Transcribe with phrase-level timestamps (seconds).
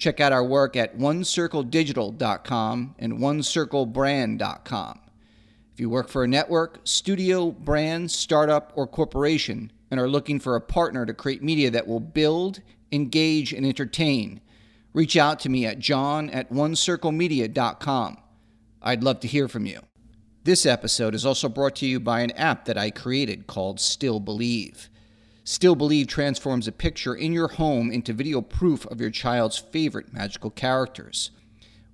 [0.00, 5.00] Check out our work at onecircledigital.com and onecirclebrand.com.
[5.74, 10.56] If you work for a network, studio, brand, startup, or corporation and are looking for
[10.56, 14.40] a partner to create media that will build, engage, and entertain,
[14.94, 18.16] reach out to me at john at onecirclemedia.com.
[18.80, 19.80] I'd love to hear from you.
[20.44, 24.18] This episode is also brought to you by an app that I created called Still
[24.18, 24.88] Believe.
[25.44, 30.12] Still Believe transforms a picture in your home into video proof of your child's favorite
[30.12, 31.30] magical characters.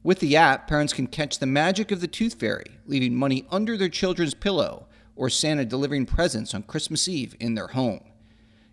[0.03, 3.77] With the app, parents can catch the magic of the Tooth Fairy, leaving money under
[3.77, 8.01] their children's pillow, or Santa delivering presents on Christmas Eve in their home.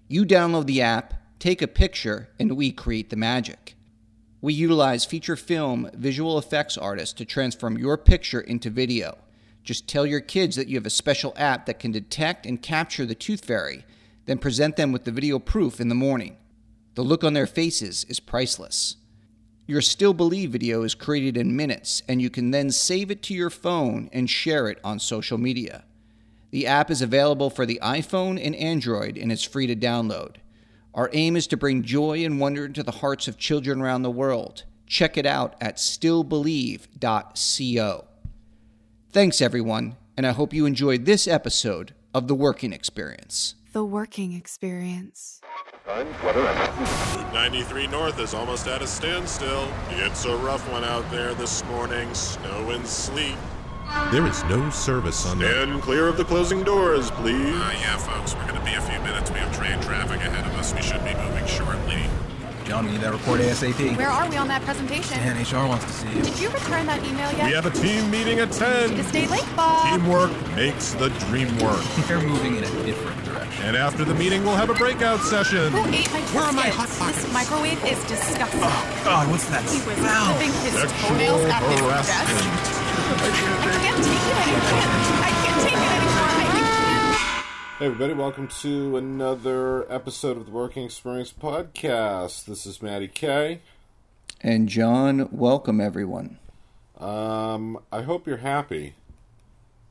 [0.07, 3.75] You download the app, take a picture, and we create the magic.
[4.41, 9.17] We utilize feature film visual effects artists to transform your picture into video.
[9.63, 13.05] Just tell your kids that you have a special app that can detect and capture
[13.05, 13.85] the Tooth Fairy
[14.25, 16.38] then present them with the video proof in the morning.
[16.95, 18.97] The look on their faces is priceless.
[19.66, 23.33] Your Still Believe video is created in minutes, and you can then save it to
[23.33, 25.85] your phone and share it on social media.
[26.51, 30.35] The app is available for the iPhone and Android, and it's free to download.
[30.94, 34.11] Our aim is to bring joy and wonder into the hearts of children around the
[34.11, 34.66] world.
[34.85, 38.05] Check it out at stillbelieve.co.
[39.11, 43.55] Thanks, everyone, and I hope you enjoyed this episode of The Working Experience.
[43.73, 45.41] The working experience.
[45.88, 49.67] Route 93 North is almost at a standstill.
[49.89, 52.13] It's a rough one out there this morning.
[52.13, 53.35] Snow and sleet.
[54.11, 55.50] There is no service on the.
[55.50, 57.56] Stand clear of the closing doors, please.
[57.56, 59.31] Uh, yeah, folks, we're going to be a few minutes.
[59.31, 60.72] We have train traffic ahead of us.
[60.75, 62.03] We should be moving shortly.
[62.66, 63.97] John, we need that report ASAP.
[63.97, 65.17] Where are we on that presentation?
[65.19, 66.22] And HR wants to see you.
[66.22, 67.47] Did you return that email yet?
[67.47, 68.91] We have a team meeting at 10.
[68.91, 70.00] To stay late, Bob.
[70.00, 71.84] Teamwork makes the dream work.
[72.07, 73.32] They're moving in a different direction.
[73.62, 75.72] And after the meeting, we'll have a breakout session.
[75.72, 76.97] Who ate my Where are my biscuits?
[76.97, 77.24] hot pockets?
[77.24, 78.59] This microwave is disgusting.
[78.64, 80.25] Oh, God, what's that He was smell?
[80.36, 82.28] clipping his Sexual toenails at his harassment.
[82.28, 82.44] desk.
[83.14, 85.24] I can't take it anymore.
[85.24, 86.28] I can't take it anymore.
[86.28, 87.75] I.
[87.80, 92.46] Hey everybody, welcome to another episode of the Working Experience Podcast.
[92.46, 93.59] This is Maddie K.
[94.41, 96.38] And John, welcome everyone.
[96.97, 98.96] Um, I hope you're happy.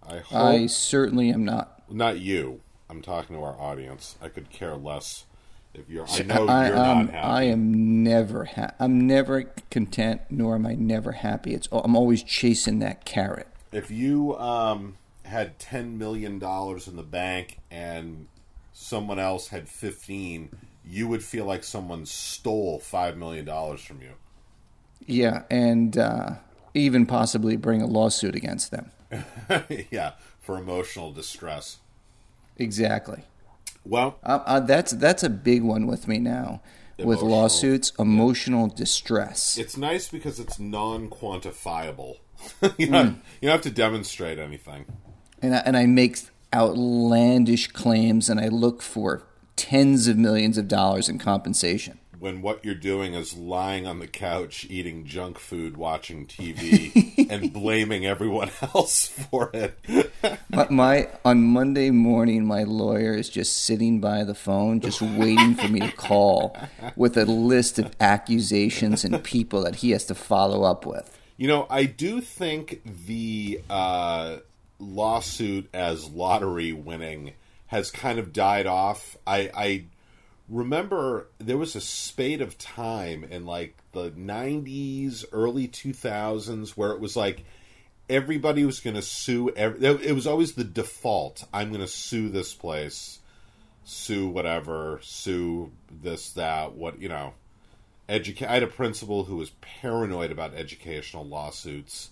[0.07, 1.83] I hope I certainly am not.
[1.91, 2.61] not you.
[2.93, 4.17] I'm talking to our audience.
[4.21, 5.25] I could care less
[5.73, 6.07] if you're.
[6.07, 7.27] I know I, you're um, not happy.
[7.27, 11.55] I am never ha- I'm never content, nor am I never happy.
[11.55, 13.49] It's I'm always chasing that carrot.
[13.73, 18.27] If you um had ten million dollars in the bank and
[18.75, 20.51] someone else had fifteen,
[20.85, 24.13] you would feel like someone stole five million dollars from you.
[25.07, 26.35] Yeah, and uh,
[26.75, 28.91] even possibly bring a lawsuit against them.
[29.91, 31.79] yeah, for emotional distress.
[32.63, 33.25] Exactly.
[33.85, 36.61] Well, Uh, uh, that's that's a big one with me now.
[36.99, 37.31] With Emotional.
[37.31, 39.59] lawsuits, emotional distress.
[39.59, 42.17] It's nice because it's non-quantifiable.
[42.79, 44.85] you, don't, you don't have to demonstrate anything.
[45.41, 46.19] and I, and I make
[46.55, 49.23] outlandish claims, and I look for
[49.57, 51.99] tens of millions of dollars in compensation.
[52.23, 57.53] When what you're doing is lying on the couch, eating junk food, watching TV, and
[57.53, 59.77] blaming everyone else for it.
[60.49, 65.57] My, my on Monday morning, my lawyer is just sitting by the phone, just waiting
[65.57, 66.57] for me to call
[66.95, 71.19] with a list of accusations and people that he has to follow up with.
[71.37, 74.37] You know, I do think the uh,
[74.79, 77.33] lawsuit as lottery winning
[77.67, 79.17] has kind of died off.
[79.27, 79.85] I, I
[80.53, 87.01] remember there was a spate of time in like the 90s, early 2000s where it
[87.01, 87.45] was like
[88.11, 89.51] everybody was going to sue.
[89.57, 91.45] Every, it was always the default.
[91.53, 93.21] I'm going to sue this place,
[93.85, 97.35] sue whatever, sue this, that, what, you know.
[98.09, 102.11] Educa- I had a principal who was paranoid about educational lawsuits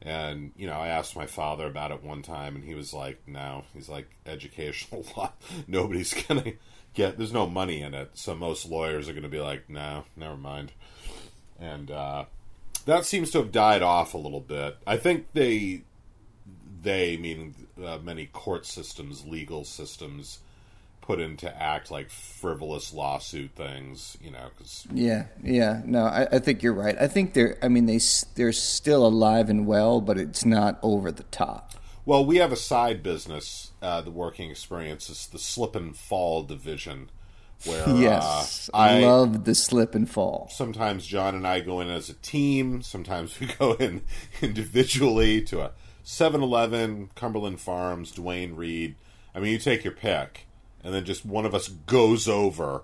[0.00, 3.20] And you know, I asked my father about it one time, and he was like,
[3.26, 5.32] "No." He's like, "Educational law.
[5.68, 6.54] Nobody's gonna
[6.94, 7.18] get.
[7.18, 10.72] There's no money in it, so most lawyers are gonna be like, no, never mind."
[11.60, 12.24] And uh,
[12.86, 14.76] that seems to have died off a little bit.
[14.86, 15.82] I think they,
[16.82, 20.40] they meaning uh, many court systems, legal systems,
[21.00, 24.16] put into act like frivolous lawsuit things.
[24.20, 25.82] You know, because Yeah, yeah.
[25.84, 26.96] No, I, I think you're right.
[27.00, 27.58] I think they're.
[27.62, 28.00] I mean, they
[28.34, 31.74] they're still alive and well, but it's not over the top.
[32.04, 36.42] Well, we have a side business, uh, the working experience is the slip and fall
[36.42, 37.10] division,
[37.64, 40.48] where Yes, uh, I love the slip and fall.
[40.50, 44.02] sometimes John and I go in as a team, sometimes we go in
[44.40, 45.70] individually to a
[46.04, 48.96] 7-Eleven, Cumberland Farms, Duane Reade.
[49.34, 50.46] I mean, you take your pick,
[50.82, 52.82] and then just one of us goes over,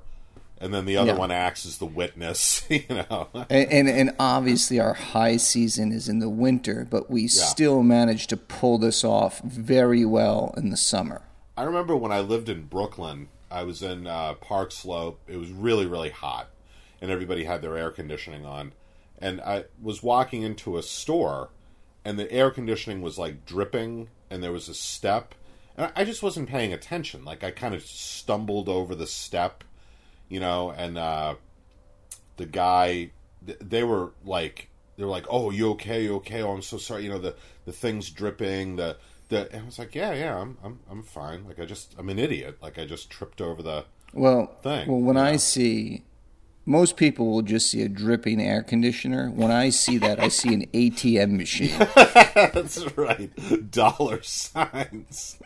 [0.61, 1.19] and then the other Yeah.
[1.19, 2.65] one acts as the witness.
[2.71, 7.27] You know, And, and and obviously our high season is in the winter, but we
[7.29, 11.23] still manage to pull this off very well in the summer.
[11.57, 15.21] I remember when I lived in Brooklyn, I was in uh, Park Slope.
[15.27, 16.51] It was really, really hot,
[17.01, 18.73] and everybody had their air conditioning on.
[19.21, 21.51] And I was walking into a store,
[22.05, 25.35] and the air conditioning was like dripping, and there was a step.
[25.77, 27.25] And I just wasn't paying attention.
[27.25, 29.65] Like, I kind of stumbled over the step,
[30.29, 31.35] you know, and uh,
[32.37, 33.11] the guy,
[33.47, 36.03] th- they were like, they were like, "Oh, you okay?
[36.05, 36.43] You okay?
[36.43, 37.05] Oh, I'm so sorry.
[37.05, 37.35] You know, the
[37.65, 38.77] the thing's dripping.
[38.77, 38.97] The
[39.29, 41.47] the." And I was like, "Yeah, yeah, I'm I'm I'm fine.
[41.47, 42.59] Like, I just I'm an idiot.
[42.61, 43.85] Like, I just tripped over the."
[44.15, 46.03] Well, Thing, well, when I see,
[46.65, 49.29] most people will just see a dripping air conditioner.
[49.31, 51.79] When I see that, I see an ATM machine.
[52.35, 53.71] That's right.
[53.71, 55.39] Dollar signs.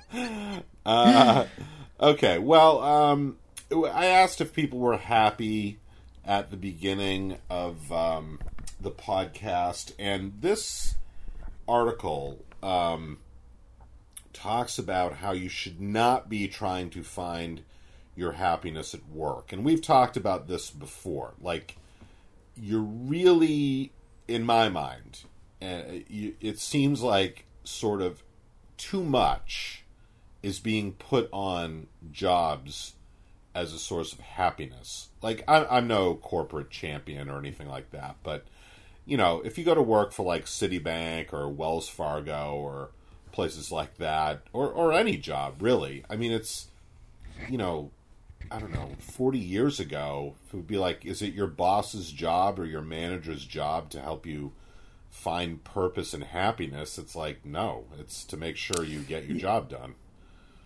[0.86, 1.46] Uh,
[2.00, 2.38] okay.
[2.38, 3.36] Well, um,
[3.72, 5.78] I asked if people were happy
[6.24, 8.38] at the beginning of um,
[8.80, 10.94] the podcast, and this
[11.66, 13.18] article um,
[14.32, 17.62] talks about how you should not be trying to find
[18.14, 19.52] your happiness at work.
[19.52, 21.32] And we've talked about this before.
[21.40, 21.76] Like,
[22.56, 23.92] you're really,
[24.28, 25.20] in my mind,
[25.62, 28.22] uh, you, it seems like sort of
[28.76, 29.84] too much
[30.42, 32.94] is being put on jobs
[33.54, 35.08] as a source of happiness.
[35.20, 38.46] Like, I'm, I'm no corporate champion or anything like that, but
[39.04, 42.90] you know, if you go to work for like Citibank or Wells Fargo or
[43.32, 46.68] places like that, or or any job really, I mean, it's
[47.48, 47.90] you know,
[48.50, 52.58] I don't know, forty years ago, it would be like, is it your boss's job
[52.58, 54.52] or your manager's job to help you
[55.10, 56.96] find purpose and happiness?
[56.96, 59.94] It's like, no, it's to make sure you get your job done.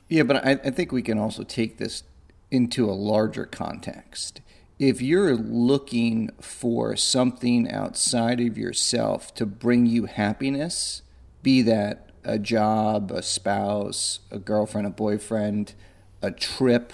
[0.09, 2.05] Yeah, but I, I think we can also take this
[2.51, 4.41] into a larger context.
[4.79, 11.03] If you're looking for something outside of yourself to bring you happiness,
[11.43, 15.75] be that a job, a spouse, a girlfriend, a boyfriend,
[16.21, 16.93] a trip,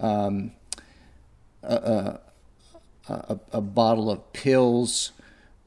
[0.00, 0.52] um,
[1.62, 2.20] a, a,
[3.08, 5.12] a, a bottle of pills,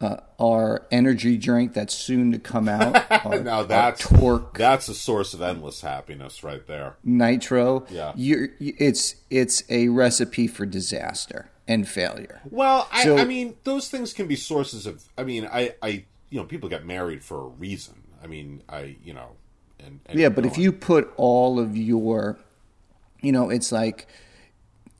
[0.01, 4.93] uh, our energy drink that's soon to come out, our, Now that's torque that's a
[4.93, 6.97] source of endless happiness right there.
[7.03, 7.85] nitro.
[7.89, 8.11] Yeah.
[8.15, 12.41] You're, it's it's a recipe for disaster and failure.
[12.49, 15.03] Well, I, So- I mean, those things can be sources of.
[15.17, 17.95] I mean, I, I, you know, people get married for a reason.
[18.23, 19.31] I mean, I, you know,
[19.79, 22.37] and, and Yeah, but if you put all of your,
[23.21, 24.07] you know, it's like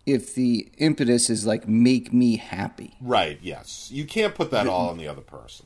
[0.06, 2.96] if the impetus is like make me happy.
[3.02, 5.66] right, yes, you can't put that all on the other person.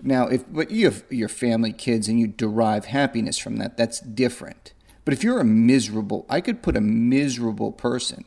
[0.00, 4.00] Now, if but you have your family, kids, and you derive happiness from that, that's
[4.00, 4.72] different.
[5.04, 8.24] But if you're a miserable, I could put a miserable person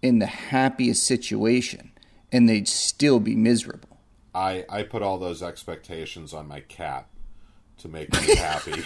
[0.00, 1.92] in the happiest situation,
[2.32, 3.98] and they'd still be miserable.
[4.34, 7.06] I, I put all those expectations on my cat
[7.82, 8.82] to make me happy.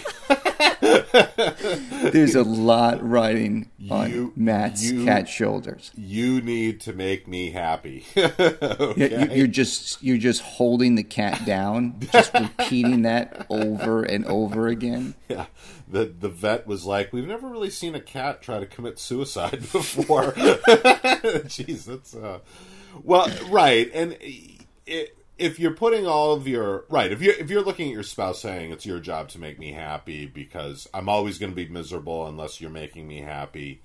[2.11, 5.91] There's a lot riding on You- Matt's you- cat shoulders.
[5.95, 8.05] you need to make me happy.
[8.17, 9.27] Okay?
[9.29, 14.67] you- You're just you're just holding the cat down, just repeating that over and over
[14.67, 15.15] again.
[15.29, 15.45] Yeah,
[15.87, 19.59] the the vet was like, "We've never really seen a cat try to commit suicide
[19.71, 22.39] before." Jeez, that's uh,
[23.03, 23.89] well, right.
[23.93, 24.17] And
[24.87, 28.03] i if you're putting all of your right, if you're if you're looking at your
[28.03, 31.67] spouse saying it's your job to make me happy because I'm always going to be
[31.67, 33.81] miserable unless you're making me happy,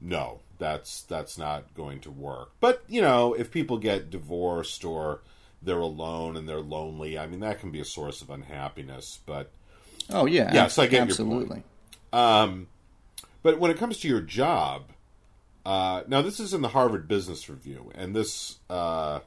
[0.00, 2.50] no, that's that's not going to work.
[2.60, 5.20] But you know, if people get divorced or
[5.62, 9.18] they're alone and they're lonely, I mean, that can be a source of unhappiness.
[9.26, 9.50] But
[10.10, 11.20] Oh yeah, Yes, I get your point.
[11.20, 11.62] absolutely.
[13.42, 14.90] But when it comes to your job,
[15.64, 19.20] uh, now this is in the Harvard Business Review, and this uh,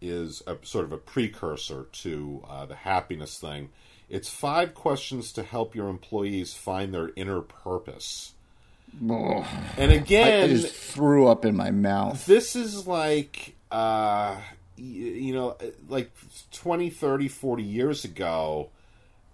[0.00, 3.70] is a sort of a precursor to uh, the happiness thing.
[4.08, 8.32] It's five questions to help your employees find their inner purpose.
[9.08, 12.26] Oh, And again, I just threw up in my mouth.
[12.26, 14.36] this is like uh
[14.76, 15.56] you know
[15.88, 16.10] like
[16.52, 18.70] 20 30 40 years ago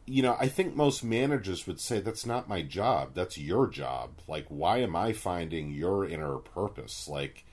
[0.05, 4.11] you know i think most managers would say that's not my job that's your job
[4.29, 7.45] like why am i finding your inner purpose like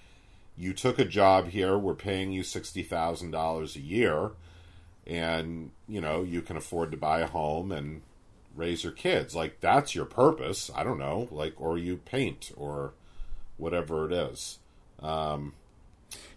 [0.58, 4.32] you took a job here we're paying you $60000 a year
[5.06, 8.02] and you know you can afford to buy a home and
[8.56, 9.36] raise your kids.
[9.36, 12.94] Like that's your purpose i don't know like or you paint or
[13.58, 14.60] whatever it is.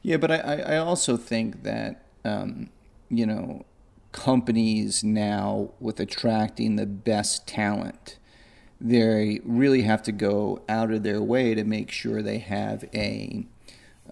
[0.03, 2.71] Yeah, but I, I I also think that um,
[3.09, 3.65] you know
[4.13, 8.19] companies now with attracting the best talent,
[8.81, 13.47] they really have to go out of their way to make sure they have a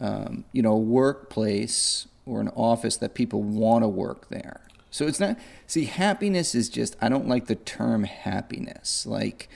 [0.01, 4.61] um, you know workplace or an office that people want to work there.
[4.91, 5.37] So it's not
[5.67, 9.07] see happiness is just I don't like the term happiness.
[9.07, 9.49] Like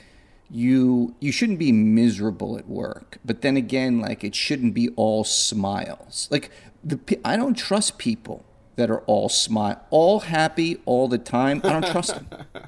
[0.50, 5.22] you you shouldn't be miserable at work but then again like it shouldn't be all
[5.24, 6.26] smiles.
[6.30, 6.50] Like
[6.82, 8.44] the i don't trust people
[8.76, 11.60] that are all smile all happy all the time.
[11.64, 12.28] I don't trust them.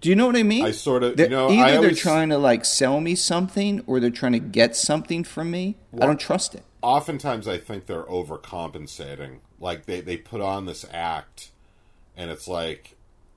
[0.00, 0.64] Do you know what i mean?
[0.64, 3.98] I sort of- you know, either I they're trying to like sell me something or
[4.00, 5.76] they're trying to get something from me.
[6.00, 9.38] I don't trust it oftentimes I think they're overcompensating.
[9.60, 11.50] Like they, they put on this act,
[12.16, 12.96] and it's like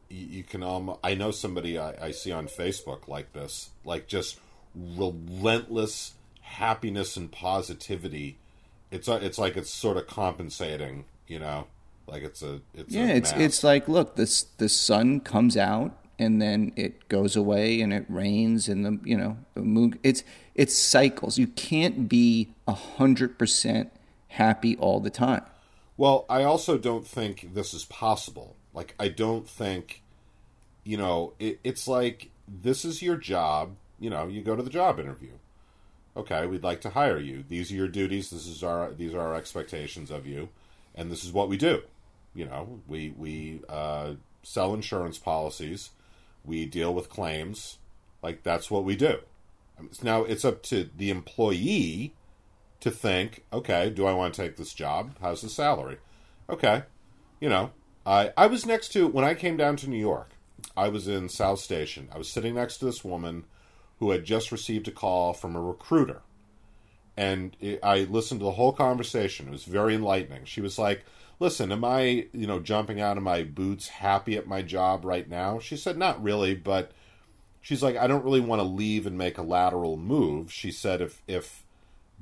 [0.09, 0.99] you, you can almost.
[1.03, 4.39] I know somebody I, I see on Facebook like this, like just
[5.11, 8.37] relentless happiness and positivity.
[8.91, 11.67] It's a- it's like it's sort of compensating, you know,
[12.07, 13.41] like it's a it's Yeah, a it's mask.
[13.41, 18.05] it's like look, this the sun comes out and then it goes away and it
[18.07, 19.97] rains and the you know the moon.
[20.03, 20.23] It's
[20.55, 21.37] it's cycles.
[21.37, 23.91] You can't be a hundred percent
[24.29, 25.43] happy all the time.
[25.97, 28.55] Well, I also don't think this is possible.
[28.73, 30.01] Like, I don't think,
[30.83, 33.75] you know, it, it's like this is your job.
[33.99, 35.33] You know, you go to the job interview.
[36.15, 37.43] Okay, we'd like to hire you.
[37.47, 38.29] These are your duties.
[38.29, 40.49] This is our these are our expectations of you,
[40.95, 41.83] and this is what we do.
[42.33, 44.13] You know, we we uh,
[44.43, 45.91] sell insurance policies.
[46.43, 47.77] We deal with claims.
[48.21, 49.19] Like that's what we do.
[49.79, 52.13] Um, now it's up to the employee
[52.79, 55.15] to think, okay, do I want to take this job?
[55.21, 55.97] How's the salary?
[56.49, 56.83] Okay.
[57.39, 57.71] You know,
[58.05, 60.31] I I was next to when I came down to New York.
[60.75, 62.09] I was in South Station.
[62.13, 63.45] I was sitting next to this woman
[63.99, 66.21] who had just received a call from a recruiter.
[67.17, 69.47] And it, I listened to the whole conversation.
[69.47, 70.45] It was very enlightening.
[70.45, 71.05] She was like,
[71.41, 75.27] "Listen, am I, you know, jumping out of my boots happy at my job right
[75.27, 76.91] now?" She said, "Not really, but
[77.59, 81.01] she's like, I don't really want to leave and make a lateral move." She said
[81.01, 81.63] if if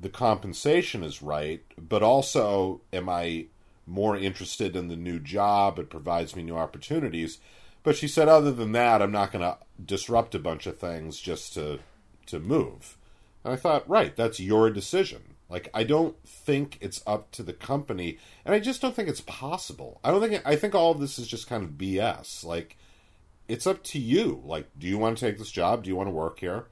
[0.00, 3.46] the compensation is right, but also am I
[3.86, 5.78] more interested in the new job?
[5.78, 7.38] It provides me new opportunities.
[7.82, 11.20] But she said, other than that, I'm not going to disrupt a bunch of things
[11.20, 11.80] just to
[12.26, 12.96] to move.
[13.42, 15.29] And I thought, right, that's your decision.
[15.50, 19.20] Like, I don't think it's up to the company, and I just don't think it's
[19.20, 20.00] possible.
[20.04, 22.44] I don't think I think all of this is just kind of BS.
[22.44, 22.76] Like,
[23.48, 24.42] it's up to you.
[24.44, 25.82] Like, do you want to take this job?
[25.82, 26.66] Do you want to work here?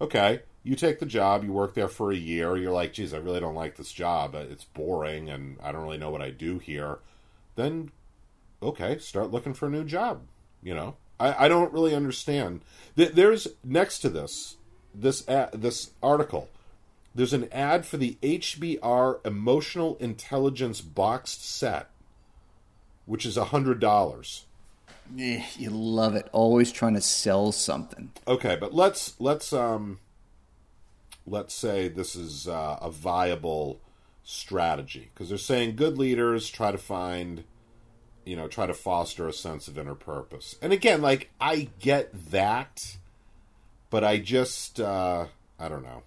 [0.00, 3.18] Okay, you take the job, you work there for a year, you're like, geez, I
[3.18, 4.34] really don't like this job.
[4.34, 6.98] Uh, it's boring and I don't really know what I do here.
[7.56, 7.90] Then,
[8.62, 10.22] okay, start looking for a new job.
[10.62, 12.62] You know, I, I don't really understand.
[12.94, 14.56] There's next to this,
[14.94, 16.48] this ad, this article,
[17.14, 21.88] there's an ad for the HBR Emotional Intelligence boxed set,
[23.06, 24.44] which is a hundred dollars.
[25.18, 26.28] Eh, You love it.
[26.32, 28.12] Always trying to sell something.
[28.28, 29.98] Okay, but let's let's um
[31.26, 33.80] let's say this is uh, a viable
[34.22, 37.42] strategy because they're saying good leaders try to find
[38.24, 40.54] you know try to foster a sense of inner purpose.
[40.62, 42.96] And again, like I get that,
[43.90, 45.26] but I just uh
[45.58, 46.04] I don't know.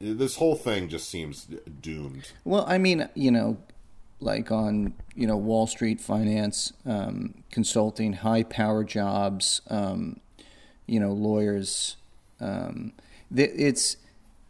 [0.00, 2.32] This whole thing just seems doomed.
[2.44, 3.58] Well, I mean, you know,
[4.20, 10.20] like on you know Wall Street finance, um, consulting, high power jobs, um,
[10.86, 11.96] you know, lawyers.
[12.40, 12.92] Um,
[13.34, 13.98] it's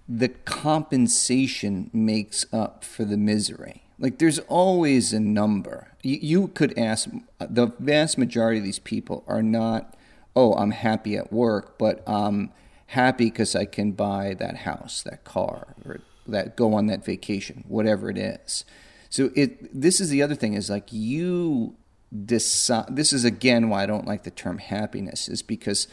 [0.09, 3.83] the compensation makes up for the misery.
[3.99, 5.89] Like there's always a number.
[6.03, 9.97] You, you could ask the vast majority of these people are not.
[10.37, 12.53] Oh, I'm happy at work, but I'm
[12.91, 17.65] happy because I can buy that house, that car, or that go on that vacation,
[17.69, 18.65] whatever it is.
[19.11, 21.77] So it this is the other thing is like you
[22.25, 22.97] decide.
[22.97, 25.87] This is again why I don't like the term happiness is because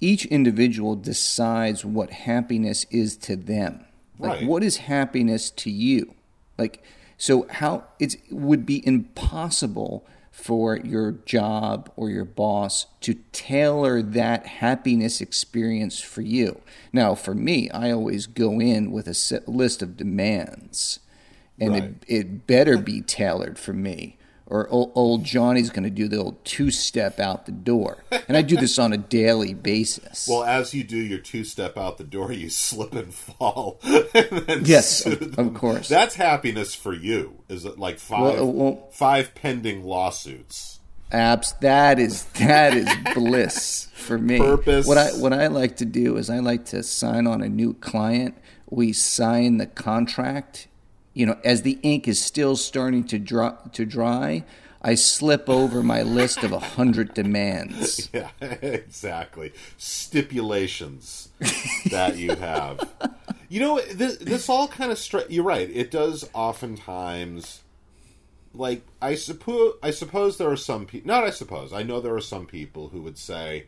[0.00, 3.84] each individual decides what happiness is to them.
[4.18, 4.46] Like Right.
[4.46, 6.14] what is happiness to you?
[6.58, 6.82] Like
[7.16, 10.04] so how it would be impossible
[10.36, 16.60] for your job or your boss to tailor that happiness experience for you.
[16.92, 21.00] Now, for me, I always go in with a list of demands,
[21.58, 21.82] and Right.
[21.82, 24.18] it, it better be tailored for me.
[24.48, 28.04] Or old, old Johnny's going to do the old two step out the door.
[28.28, 30.28] And I do this on a daily basis.
[30.30, 33.80] Well, as you do your two step out the door, you slip and fall.
[33.82, 34.04] and
[34.46, 35.88] then Yes, of- of course.
[35.88, 37.42] That's happiness for you.
[37.48, 40.78] Is it like five Well, well- five pending lawsuits?
[41.12, 44.38] Abs that is that is bliss for me.
[44.38, 44.86] Purpose.
[44.88, 47.74] What I what I like to do is I like to sign on a new
[47.74, 48.36] client.
[48.70, 50.66] We sign the contract.
[51.16, 54.44] You know, as the ink is still starting to dry, to dry,
[54.82, 58.10] I slip over my list of a hundred demands.
[58.12, 59.54] Yeah, exactly.
[59.78, 61.30] Stipulations
[61.90, 62.86] that you have.
[63.48, 65.70] You know, this, this all kind of stri- You're right.
[65.72, 67.62] It does oftentimes.
[68.52, 71.08] Like I suppose, I suppose there are some people.
[71.08, 71.72] Not I suppose.
[71.72, 73.64] I know there are some people who would say,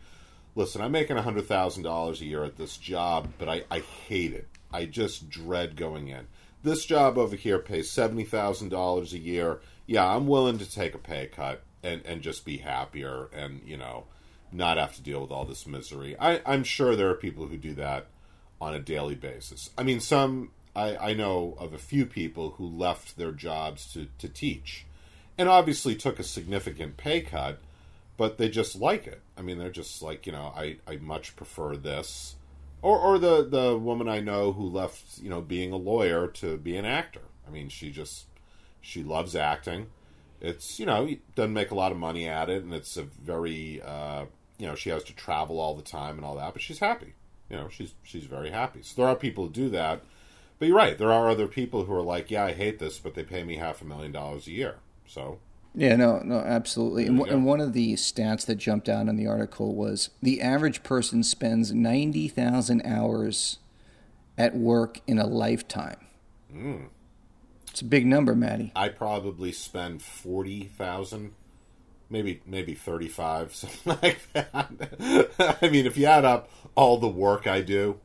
[0.54, 4.34] "Listen, I'm making hundred thousand dollars a year at this job, but I, I hate
[4.34, 4.48] it.
[4.70, 6.26] I just dread going in.
[6.62, 9.60] This job over here pays seventy thousand dollars a year.
[9.86, 13.76] Yeah, I'm willing to take a pay cut and and just be happier and you
[13.76, 14.04] know
[14.50, 16.16] not have to deal with all this misery.
[16.18, 18.06] I, I'm sure there are people who do that
[18.60, 19.70] on a daily basis.
[19.76, 24.08] I mean, some I, I know of a few people who left their jobs to,
[24.18, 24.86] to teach,
[25.36, 27.58] and obviously took a significant pay cut,
[28.16, 29.20] but they just like it.
[29.36, 32.36] I mean, they're just like you know, I, I much prefer this,
[32.82, 36.56] or or the the woman I know who left you know being a lawyer to
[36.56, 37.22] be an actor.
[37.46, 38.26] I mean, she just
[38.80, 39.86] she loves acting.
[40.40, 43.82] It's you know doesn't make a lot of money at it, and it's a very
[43.82, 44.26] uh,
[44.58, 47.14] you know she has to travel all the time and all that, but she's happy.
[47.50, 48.80] You know she's she's very happy.
[48.82, 50.02] So there are people who do that,
[50.58, 50.96] but you're right.
[50.96, 53.56] There are other people who are like, yeah, I hate this, but they pay me
[53.56, 54.76] half a million dollars a year.
[55.06, 55.38] So
[55.78, 57.06] Yeah, no, no, absolutely.
[57.06, 60.42] And, w- and one of the stats that jumped out in the article was the
[60.42, 63.58] average person spends 90,000 hours
[64.36, 66.04] at work in a lifetime.
[66.50, 66.86] Hmm.
[67.70, 68.72] It's a big number, Maddie.
[68.74, 71.34] I probably spend forty thousand,
[72.10, 75.58] maybe maybe thirty five, something like that.
[75.62, 78.00] I mean, if you add up all the work I do,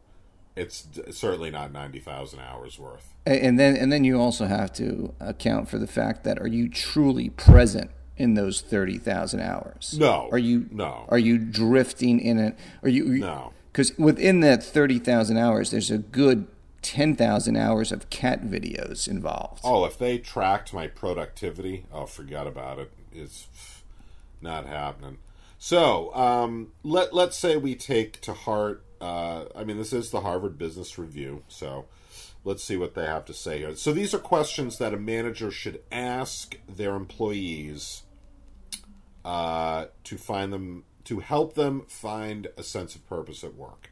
[0.56, 3.13] it's certainly not ninety thousand hours worth.
[3.26, 6.68] And then, and then you also have to account for the fact that are you
[6.68, 9.96] truly present in those 30,000 hours?
[9.98, 10.30] No.
[10.32, 11.06] Are you, No.
[11.10, 12.58] Are you drifting in it?
[12.84, 13.54] Are you, No.
[13.72, 16.48] Because within that 30,000 hours, there's a good
[16.84, 19.62] 10,000 hours of cat videos involved.
[19.63, 22.92] Oh, if they tracked my productivity, oh, forget about it.
[23.12, 23.48] It's
[24.42, 25.18] not happening.
[25.58, 28.83] So, um, let let's say we take to heart.
[29.04, 31.88] Uh, I mean, this is the Harvard Business Review, so
[32.46, 33.76] let's see what they have to say here.
[33.76, 38.04] So, these are questions that a manager should ask their employees
[39.26, 43.89] uh, to find them to help them find a sense of purpose at work.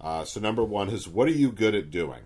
[0.00, 2.22] Uh, so, number one is what are you good at doing?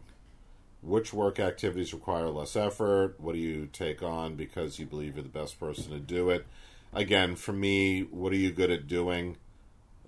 [0.80, 3.16] Which work activities require less effort?
[3.20, 6.46] What do you take on because you believe you're the best person to do it?
[6.94, 9.36] Again, for me, what are you good at doing?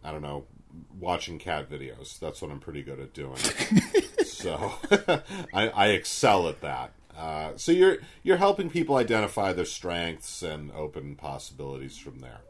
[0.02, 0.46] I don't know,
[0.98, 2.18] watching cat videos.
[2.18, 3.36] That's what I'm pretty good at doing.
[4.24, 4.72] so
[5.52, 6.92] I, I excel at that.
[7.16, 12.40] Uh, so you're you're helping people identify their strengths and open possibilities from there.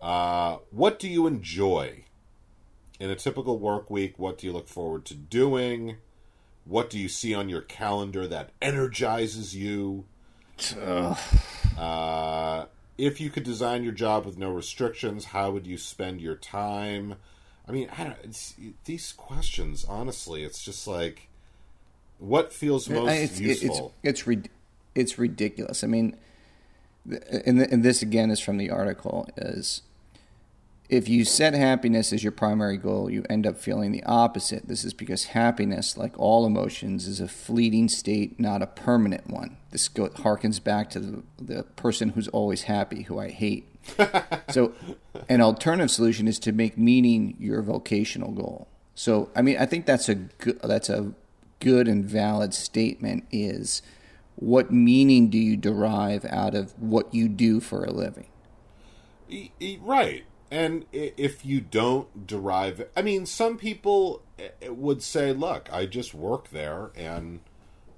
[0.00, 2.04] Uh, what do you enjoy
[3.00, 4.18] in a typical work week?
[4.18, 5.96] What do you look forward to doing?
[6.64, 10.04] What do you see on your calendar that energizes you?
[11.76, 12.66] Uh,
[12.98, 17.16] if you could design your job with no restrictions, how would you spend your time?
[17.68, 18.16] I mean, I don't.
[18.24, 21.28] It's, these questions, honestly, it's just like,
[22.18, 23.94] what feels uh, most I- it's, it's, useful?
[24.02, 24.50] it's, rid-
[24.94, 25.84] it's ridiculous.
[25.84, 26.16] I mean,
[27.08, 29.82] and, th- and this again is from the article is
[30.88, 34.68] if you set happiness as your primary goal, you end up feeling the opposite.
[34.68, 39.56] This is because happiness, like all emotions, is a fleeting state, not a permanent one.
[39.70, 43.68] This go- harkens back to the, the person who's always happy, who I hate.
[44.50, 44.72] so,
[45.28, 48.68] an alternative solution is to make meaning your vocational goal.
[48.94, 51.12] So, I mean, I think that's a good, that's a
[51.60, 53.24] good and valid statement.
[53.30, 53.82] Is
[54.36, 58.26] what meaning do you derive out of what you do for a living?
[59.80, 60.24] Right.
[60.50, 66.12] And if you don't derive, I mean, some people eh, would say, look, I just
[66.12, 67.40] work there and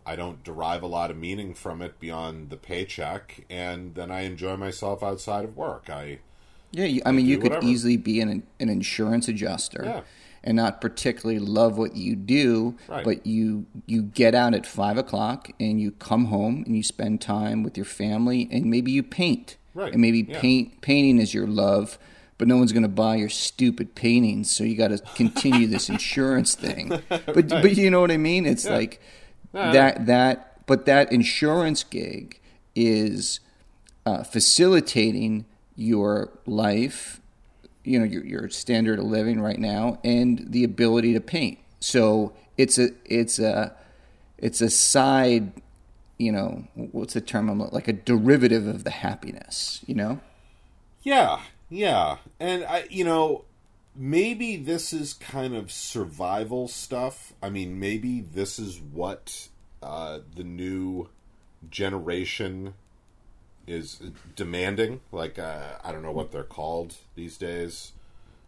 [0.07, 4.23] I don't derive a lot of meaning from it beyond the paycheck, and then I
[4.23, 5.89] enjoy myself outside of work.
[5.89, 6.19] I,
[6.73, 7.67] Yeah, you, I mean, you could whatever.
[7.73, 10.01] easily be an an insurance adjuster Yeah.
[10.43, 13.05] and not particularly love what you do, Right.
[13.05, 17.21] but you you get out at five o'clock and you come home and you spend
[17.21, 20.39] time with your family and maybe you paint Right, And maybe yeah.
[20.41, 21.99] paint painting is your love,
[22.39, 25.89] but no one's going to buy your stupid paintings, so you got to continue this
[25.97, 26.89] insurance thing.
[27.09, 28.47] But but you know what I mean?
[28.47, 29.01] It's like
[29.55, 32.41] that that but that insurance gig
[32.75, 33.41] is
[34.07, 37.21] uh, facilitating your life,
[37.85, 41.59] you know, your your standard of living right now, and the ability to paint.
[41.81, 43.75] So it's a it's a
[44.39, 45.53] it's a side,
[46.19, 47.49] you know, what's the term?
[47.49, 50.21] I'm like a derivative of the happiness, you know.
[51.03, 52.19] Yeah, yeah.
[52.41, 53.45] And I you know,
[53.95, 57.33] maybe this is kind of survival stuff.
[57.43, 59.49] I mean, maybe this is what
[59.83, 61.09] uh, the new
[61.71, 62.75] generation
[63.67, 64.01] is
[64.37, 65.01] demanding.
[65.13, 67.93] Like, uh, I don't know what they're called these days.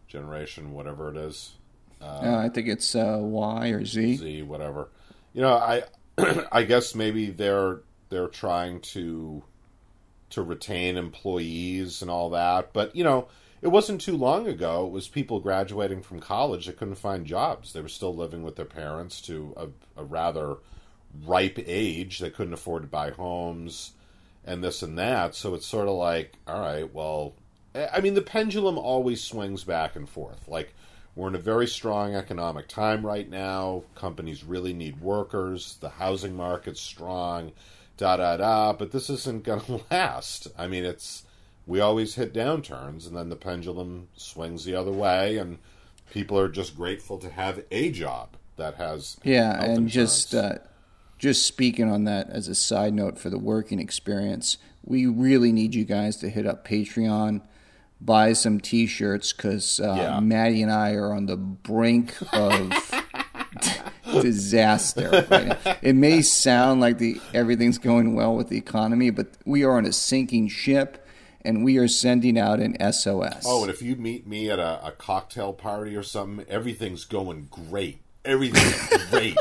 [0.07, 1.53] Generation, whatever it is.
[2.01, 4.15] Uh, I think it's uh, Y or Z.
[4.15, 4.89] Z, whatever.
[5.33, 5.83] You know, I
[6.51, 9.43] I guess maybe they're they're trying to
[10.29, 13.27] to retain employees and all that, but you know,
[13.61, 14.85] it wasn't too long ago.
[14.85, 17.73] It was people graduating from college that couldn't find jobs.
[17.73, 20.57] They were still living with their parents to a, a rather
[21.25, 22.19] ripe age.
[22.19, 23.93] They couldn't afford to buy homes
[24.45, 25.35] and this and that.
[25.35, 27.33] So it's sort of like, all right, well,
[27.75, 30.47] I I mean, the pendulum always swings back and forth.
[30.47, 30.73] Like,
[31.15, 33.83] we're in a very strong economic time right now.
[33.95, 35.77] Companies really need workers.
[35.81, 37.53] The housing market's strong,
[37.97, 38.73] da da da.
[38.73, 40.47] But this isn't going to last.
[40.57, 41.23] I mean, it's
[41.67, 45.57] we always hit downturns, and then the pendulum swings the other way, and
[46.11, 49.93] people are just grateful to have a job that has Yeah, and insurance.
[49.93, 50.55] just uh,
[51.19, 55.75] just speaking on that as a side note for the working experience, we really need
[55.75, 57.41] you guys to hit up Patreon,
[57.99, 60.19] buy some T-shirts because uh, Yeah.
[60.19, 62.71] Maddie and I are on the brink of
[64.21, 65.25] disaster.
[65.29, 65.77] Right.
[65.81, 69.85] It may sound like the everything's going well with the economy, but we are on
[69.85, 71.05] a sinking ship,
[71.47, 73.43] and we are sending out an SOS.
[73.45, 77.47] Oh, and if you meet me at a, a cocktail party or something, everything's going
[77.49, 78.01] great.
[78.25, 79.37] Everything's great.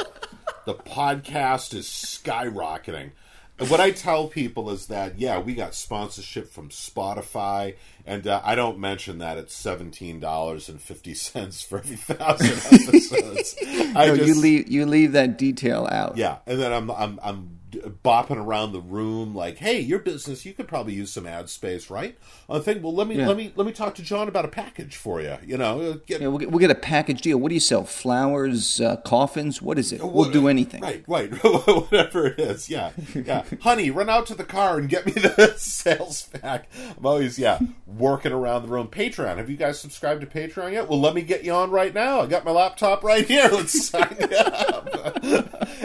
[0.67, 3.11] The podcast is skyrocketing.
[3.59, 8.41] And what I tell people is that, yeah, we got sponsorship from Spotify, and uh,
[8.45, 12.49] I don't mention that it's seventeen dollars and fifty cents for every thousand
[12.89, 13.57] episodes.
[13.63, 16.19] I no, you leave you leave that detail out.
[16.19, 17.59] yeah, and then I'm I'm I'm
[18.05, 21.91] bopping around the room like, "Hey, your business, you could probably use some ad space,
[21.91, 22.17] right?"
[22.49, 23.29] I think, well, let me Yeah.
[23.29, 25.37] let me let me talk to John about a package for you.
[25.45, 27.39] You know, uh, get, Yeah, we'll get, we'll get a package deal.
[27.39, 27.85] What do you sell?
[27.85, 29.61] Flowers, uh, coffins?
[29.63, 30.03] What is it?
[30.03, 30.81] We'll do anything.
[30.83, 32.69] Right, right, whatever it is.
[32.71, 33.45] Yeah, yeah.
[33.61, 36.69] Honey, run out to the car and get me the sales pack.
[36.99, 38.89] I'm always yeah working around the room.
[38.89, 39.37] Patreon.
[39.39, 40.89] Have you guys subscribed to Patreon yet?
[40.89, 42.21] Well, let me get you on right now.
[42.21, 43.49] I got my laptop right here.
[43.53, 44.89] Let's sign up.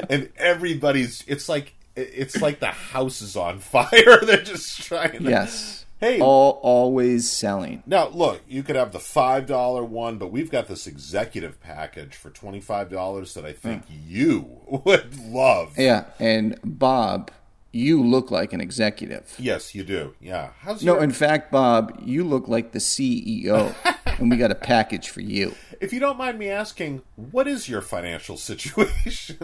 [0.10, 1.24] and everybody's.
[1.28, 4.20] It's like it's like the house is on fire.
[4.26, 5.24] They're just trying.
[5.24, 5.86] To, Yes.
[6.00, 6.20] Hey.
[6.20, 7.84] All always selling.
[7.86, 12.16] Now, look, you could have the five dollar one, but we've got this executive package
[12.16, 13.90] for twenty five dollars that I think mm.
[14.08, 15.78] you would love.
[15.78, 17.30] Yeah, and Bob,
[17.72, 19.36] you look like an executive.
[19.38, 20.16] Yes, you do.
[20.20, 20.50] Yeah.
[20.62, 23.76] How's No, your, in fact, Bob, you look like the CEO,
[24.18, 25.54] and we got a package for you.
[25.80, 29.38] if you don't mind me asking, what is your financial situation?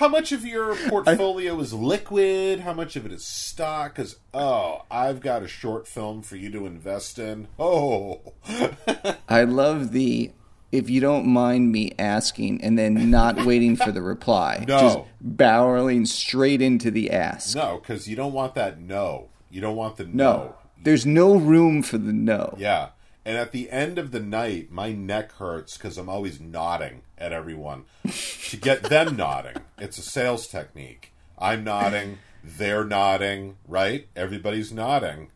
[0.00, 2.60] How much of your portfolio is liquid?
[2.60, 3.94] How much of it is stock?
[3.94, 7.48] Because oh, I've got a short film for you to invest in.
[7.58, 8.22] Oh,
[9.28, 10.32] I love the
[10.72, 14.80] if you don't mind me asking, and then not waiting for the reply, No.
[14.80, 17.54] just barreling straight into the ask.
[17.54, 18.80] no, because you don't want that.
[18.80, 22.54] No, you don't want the No, there's no room for the no.
[22.56, 22.88] Yeah.
[23.24, 27.32] And at the end of the night, my neck hurts because I'm always nodding at
[27.32, 27.84] everyone
[28.48, 29.56] to get them nodding.
[29.78, 31.12] It's a sales technique.
[31.38, 34.08] I'm nodding, they're nodding, right?
[34.16, 35.30] Everybody's nodding.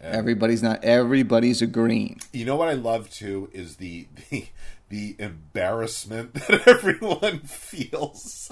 [0.00, 0.84] Everybody's not.
[0.84, 2.20] Everybody's agreeing.
[2.32, 4.46] You know what I love too is the the,
[4.88, 8.50] the embarrassment that everyone feels.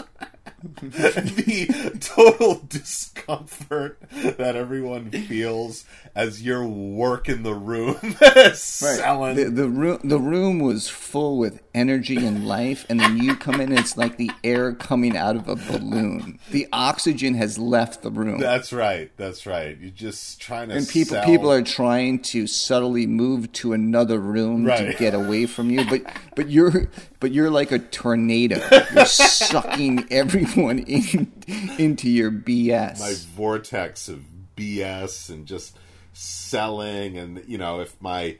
[0.83, 7.97] the total discomfort that everyone feels as you're working the room
[8.55, 9.37] selling.
[9.37, 13.57] The, the room the room was full with energy and life, and then you come
[13.57, 16.39] in, and it's like the air coming out of a balloon.
[16.51, 19.11] The oxygen has left the room, That's right.
[19.19, 19.77] That's right.
[19.79, 24.19] You're just trying to and people sell- people are trying to subtly move to another
[24.19, 25.85] room to get away from you.
[25.85, 26.03] But
[26.35, 26.89] but you're
[27.21, 28.57] but you're like a tornado.
[28.95, 30.07] You're sucking
[30.47, 31.33] everyone in
[31.79, 33.01] into your BS.
[33.01, 34.25] my vortex of
[34.57, 35.77] BS and just
[36.13, 38.39] selling and you know if my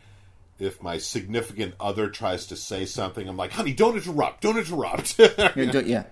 [0.59, 5.19] if my significant other tries to say something, I'm like, honey, don't interrupt, don't interrupt.
[5.19, 6.05] Yeah, yeah.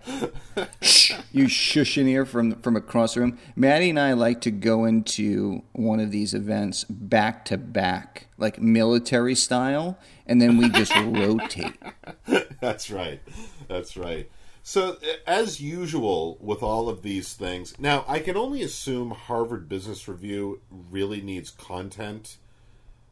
[0.82, 1.12] Shh.
[1.32, 3.38] You shush in here from from across the room.
[3.56, 8.60] Maddie and I like to go into one of these events back to back, like
[8.60, 11.76] military style, and then we just rotate.
[12.60, 13.20] That's right.
[13.68, 14.30] That's right.
[14.66, 14.96] So,
[15.26, 20.62] as usual with all of these things, now I can only assume Harvard Business Review
[20.70, 22.38] really needs content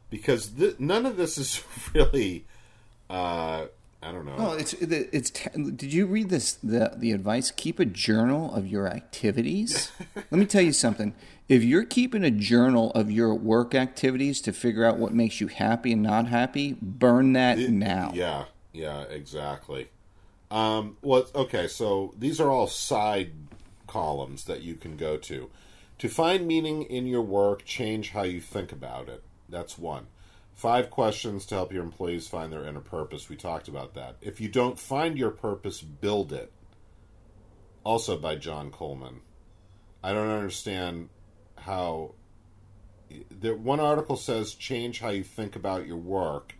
[0.09, 1.63] because th- none of this is
[1.93, 2.47] really,
[3.07, 3.67] uh,
[4.01, 4.53] I don't know.
[4.53, 5.29] It's it's.
[5.29, 6.53] Did you read this?
[6.53, 9.91] The the advice: keep a journal of your activities.
[10.15, 11.13] Let me tell you something.
[11.47, 15.49] If you're keeping a journal of your work activities to figure out what makes you
[15.49, 18.11] happy and not happy, burn that now.
[18.15, 19.89] Yeah, yeah, exactly.
[20.53, 23.31] Um, well, okay, so these are all side
[23.87, 25.49] columns that you can go to.
[25.97, 29.23] To find meaning in your work, change how you think about it.
[29.49, 30.05] That's one.
[30.53, 33.29] Five questions to help your employees find their inner purpose.
[33.29, 34.17] We talked about that.
[34.21, 36.51] If you don't find your purpose, build it.
[37.83, 39.21] Also by John Coleman.
[40.03, 41.09] I don't understand
[41.57, 42.13] how.
[43.31, 46.53] There, one article says change how you think about your work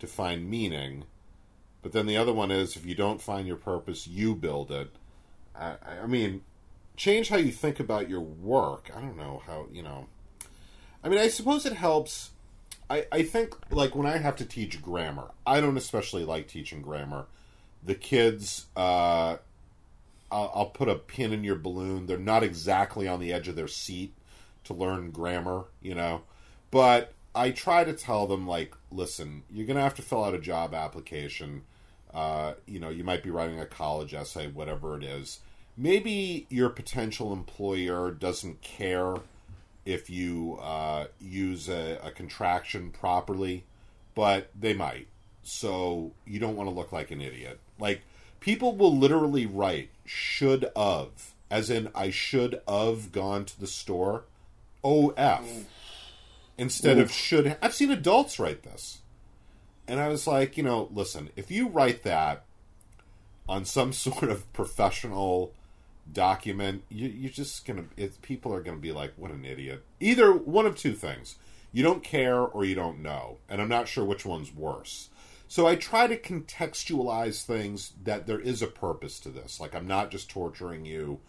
[0.00, 1.04] to find meaning,
[1.82, 4.90] but then the other one is if you don't find your purpose, you build it.
[5.54, 6.42] I, I mean,
[6.96, 8.90] change how you think about your work.
[8.94, 10.06] I don't know how you know.
[11.02, 12.30] I mean, I suppose it helps.
[12.90, 16.82] I, I think like when I have to teach grammar, I don't especially like teaching
[16.82, 17.26] grammar.
[17.84, 19.36] The kids, uh,
[20.30, 22.06] I'll, I'll put a pin in your balloon.
[22.06, 24.14] They're not exactly on the edge of their seat
[24.64, 26.22] to learn grammar, you know,
[26.70, 30.40] but I try to tell them like, listen, you're gonna have to fill out a
[30.40, 31.62] job application.
[32.12, 35.40] Uh, you know, you might be writing a college essay, whatever it is.
[35.76, 39.16] Maybe your potential employer doesn't care
[39.84, 43.64] if you uh, use a, a contraction properly,
[44.14, 45.06] but they might.
[45.42, 47.60] So you don't want to look like an idiot.
[47.78, 48.02] Like
[48.40, 54.24] people will literally write "should of," as in I should have gone to the store.
[54.84, 55.66] OF
[56.58, 57.56] instead of should.
[57.62, 58.98] I've seen adults write this,
[59.86, 62.44] and I was like, you know, listen, if you write that
[63.48, 65.54] on some sort of professional
[66.12, 67.84] document, you, you're just gonna.
[67.96, 71.36] It, people are gonna be like, "What an idiot!" Either one of two things:
[71.72, 75.08] you don't care or you don't know, and I'm not sure which one's worse.
[75.50, 79.58] So I try to contextualize things that there is a purpose to this.
[79.58, 81.20] Like I'm not just torturing you.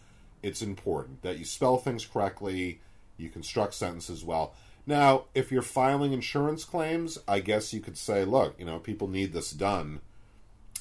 [0.43, 2.81] It's important that you spell things correctly,
[3.17, 4.53] you construct sentences well.
[4.89, 9.07] Now, if you're filing insurance claims, I guess you could say, look, you know, people
[9.07, 10.01] need this done.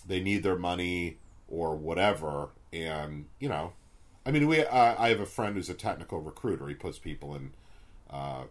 [0.06, 3.74] They need their money or whatever, and you know,
[4.24, 4.64] I mean, we.
[4.64, 6.68] Uh, I have a friend who's a technical recruiter.
[6.68, 7.50] He puts people in
[8.08, 8.44] uh,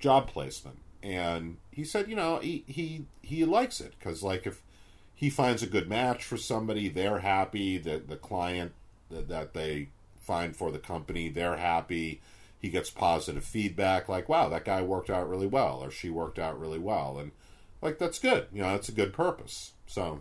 [0.00, 4.62] job placement, and he said, you know, he he he likes it because like if
[5.14, 7.76] he finds a good match for somebody, they're happy.
[7.76, 8.72] That the client
[9.10, 12.22] that, that they find for the company, they're happy.
[12.58, 16.38] He gets positive feedback, like, "Wow, that guy worked out really well," or "She worked
[16.38, 17.32] out really well," and
[17.82, 18.48] like that's good.
[18.52, 19.72] You know, that's a good purpose.
[19.86, 20.20] So,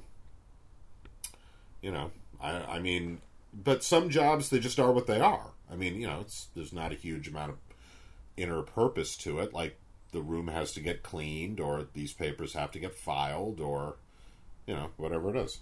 [1.82, 3.22] you know, I I mean,
[3.54, 5.52] but some jobs they just are what they are.
[5.72, 7.58] I mean, you know, it's there's not a huge amount of
[8.38, 9.54] inner purpose to it.
[9.54, 9.78] Like
[10.12, 13.96] the room has to get cleaned, or these papers have to get filed, or
[14.68, 15.60] you know, whatever it is.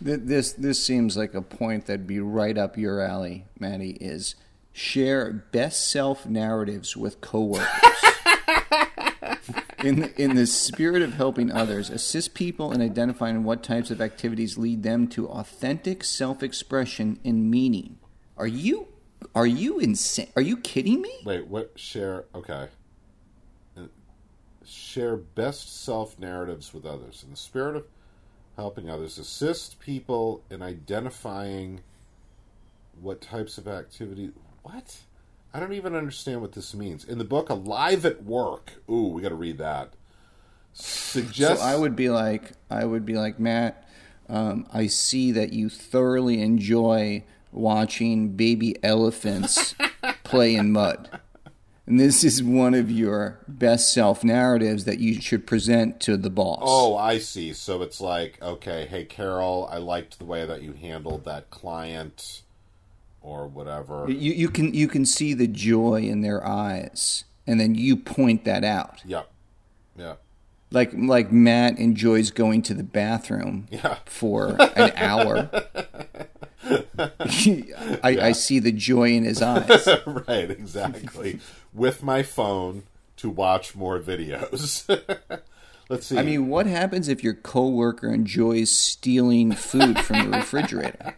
[0.00, 3.96] This this seems like a point that'd be right up your alley, Maddie.
[4.00, 4.36] Is
[4.78, 7.66] share best self narratives with coworkers.
[9.84, 14.00] in the, in the spirit of helping others, assist people in identifying what types of
[14.00, 17.98] activities lead them to authentic self expression and meaning.
[18.36, 18.88] Are you
[19.34, 20.28] are you insane?
[20.36, 21.12] Are you kidding me?
[21.24, 21.72] Wait, what?
[21.76, 22.24] Share?
[22.34, 22.68] Okay.
[23.76, 23.82] Uh,
[24.64, 27.86] Share best self narratives with others in the spirit of
[28.56, 29.18] helping others.
[29.18, 31.80] Assist people in identifying
[33.00, 34.30] what types of activity.
[34.70, 34.98] What?
[35.54, 37.02] I don't even understand what this means.
[37.02, 38.74] In the book Alive at Work.
[38.90, 39.94] Ooh, we got to read that.
[40.74, 41.60] Suggest.
[41.60, 43.88] So I would be like, I would be like, Matt.
[44.28, 49.74] Um, I see that you thoroughly enjoy watching baby elephants
[50.22, 51.18] play in mud,
[51.86, 56.28] and this is one of your best self narratives that you should present to the
[56.28, 56.60] boss.
[56.60, 57.54] Oh, I see.
[57.54, 62.42] So it's like, okay, hey, Carol, I liked the way that you handled that client
[63.20, 64.06] or whatever.
[64.08, 68.44] you you can you can see the joy in their eyes, and then you point
[68.44, 69.00] that out.
[69.04, 69.30] Yep.
[69.96, 70.14] Yeah.
[70.70, 73.98] Like like Matt enjoys going to the bathroom Yeah.
[74.06, 75.50] for an hour.
[78.02, 79.88] I, I see the joy in his eyes.
[80.06, 81.40] right, exactly.
[81.72, 82.82] With my phone
[83.16, 84.84] to watch more videos.
[85.88, 86.18] Let's see.
[86.18, 91.16] I mean, what happens if your coworker enjoys stealing food from the refrigerator?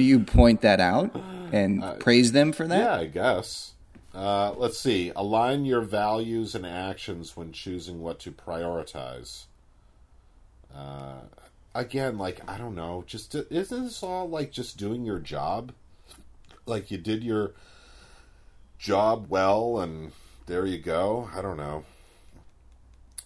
[0.00, 1.14] Do you point that out
[1.52, 2.78] and praise them for that?
[2.78, 3.72] yeah, I guess.
[4.14, 5.12] Uh, let's see.
[5.14, 9.44] Align your values and actions when choosing what to prioritize.
[10.74, 11.20] Uh,
[11.74, 15.72] again, like I don't know, just isn't this all like just doing your job?
[16.66, 17.52] Like you did your
[18.78, 20.12] job well, and
[20.46, 21.28] there you go.
[21.34, 21.84] I don't know.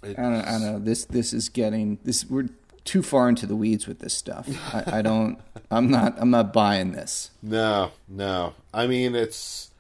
[0.03, 0.79] It's, I don't, I don't know.
[0.79, 2.29] This this is getting this.
[2.29, 2.49] We're
[2.85, 4.49] too far into the weeds with this stuff.
[4.75, 5.39] I, I don't.
[5.71, 6.15] I'm not.
[6.19, 7.31] I'm not buying this.
[7.43, 8.55] No, no.
[8.73, 9.71] I mean, it's.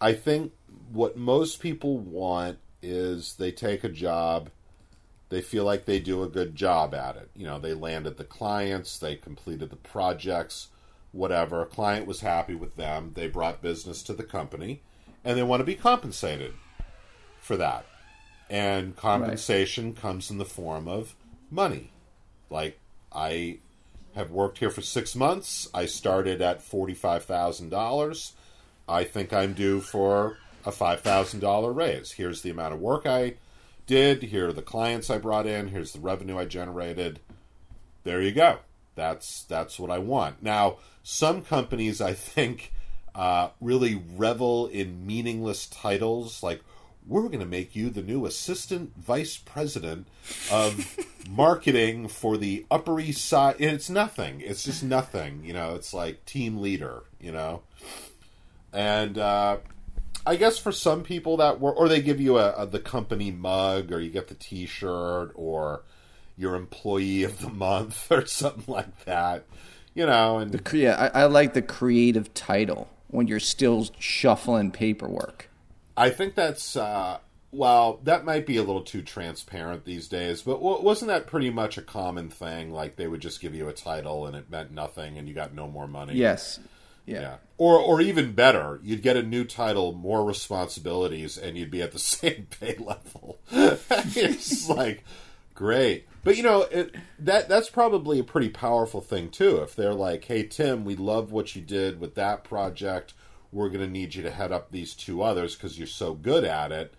[0.00, 0.52] I think
[0.92, 4.50] what most people want is they take a job,
[5.28, 7.30] they feel like they do a good job at it.
[7.34, 10.68] You know, they landed the clients, they completed the projects,
[11.12, 11.62] whatever.
[11.62, 14.82] A client was happy with them, they brought business to the company,
[15.24, 16.54] and they want to be compensated
[17.40, 17.86] for that.
[18.48, 21.16] And compensation comes in the form of
[21.50, 21.90] money.
[22.48, 22.78] Like,
[23.12, 23.58] I
[24.16, 25.68] have worked here for six months.
[25.72, 28.32] I started at $45,000.
[28.88, 32.12] I think I'm due for a $5,000 raise.
[32.12, 33.34] Here's the amount of work I
[33.86, 34.24] did.
[34.24, 35.68] Here are the clients I brought in.
[35.68, 37.20] Here's the revenue I generated.
[38.04, 38.58] There you go.
[38.94, 40.42] That's that's what I want.
[40.42, 42.72] Now, some companies I think
[43.14, 46.62] uh, really revel in meaningless titles like
[47.06, 50.08] we're going to make you the new assistant vice president
[50.50, 50.98] of
[51.30, 53.56] marketing for the Upper East Side.
[53.60, 54.40] And it's nothing.
[54.40, 55.44] It's just nothing.
[55.44, 57.04] You know, it's like team leader.
[57.20, 57.62] You know,
[58.72, 59.58] and uh,
[60.26, 63.30] I guess for some people that were, or they give you a, a the company
[63.30, 65.82] mug, or you get the T-shirt, or
[66.36, 69.44] your employee of the month, or something like that.
[69.94, 74.70] You know, and The, yeah, I, I like the creative title when you're still shuffling
[74.72, 75.48] paperwork.
[75.96, 77.18] I think that's uh,
[77.52, 80.42] well, that might be a little too transparent these days.
[80.42, 82.70] But w- wasn't that pretty much a common thing?
[82.70, 85.54] Like they would just give you a title and it meant nothing, and you got
[85.54, 86.14] no more money.
[86.14, 86.60] Yes.
[87.06, 87.20] Yeah.
[87.20, 87.36] Yeah.
[87.56, 91.92] Or or even better, you'd get a new title, more responsibilities, and you'd be at
[91.92, 93.38] the same pay level.
[93.50, 95.04] it's like
[95.54, 96.06] great.
[96.24, 99.58] But you know, it, that that's probably a pretty powerful thing too.
[99.58, 103.14] If they're like, "Hey Tim, we love what you did with that project.
[103.52, 106.44] We're going to need you to head up these two others because you're so good
[106.44, 106.94] at it."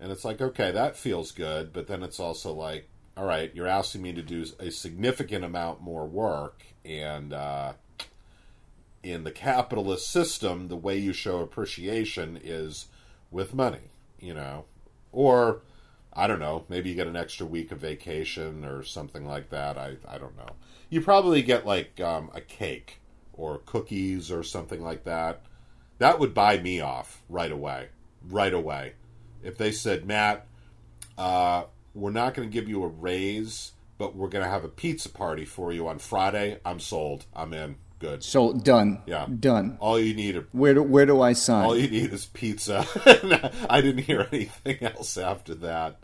[0.00, 3.66] And it's like, "Okay, that feels good." But then it's also like, "All right, you're
[3.66, 7.74] asking me to do a significant amount more work and uh
[9.02, 12.86] in the capitalist system, the way you show appreciation is
[13.30, 14.64] with money, you know,
[15.10, 15.62] or
[16.12, 19.76] I don't know, maybe you get an extra week of vacation or something like that.
[19.76, 20.56] I I don't know.
[20.88, 23.00] You probably get like um, a cake
[23.32, 25.42] or cookies or something like that.
[26.02, 27.90] That would buy me off right away,
[28.28, 28.94] right away.
[29.40, 30.48] If they said, Matt,
[31.16, 34.68] uh, we're not going to give you a raise, but we're going to have a
[34.68, 37.26] pizza party for you on Friday, I'm sold.
[37.32, 37.76] I'm in.
[38.00, 38.24] Good.
[38.24, 39.02] So done.
[39.06, 39.28] Yeah.
[39.38, 39.76] Done.
[39.78, 41.66] All you need are Where do where do I sign?
[41.66, 42.84] all you need is pizza.
[43.70, 46.00] I didn't hear anything else after that.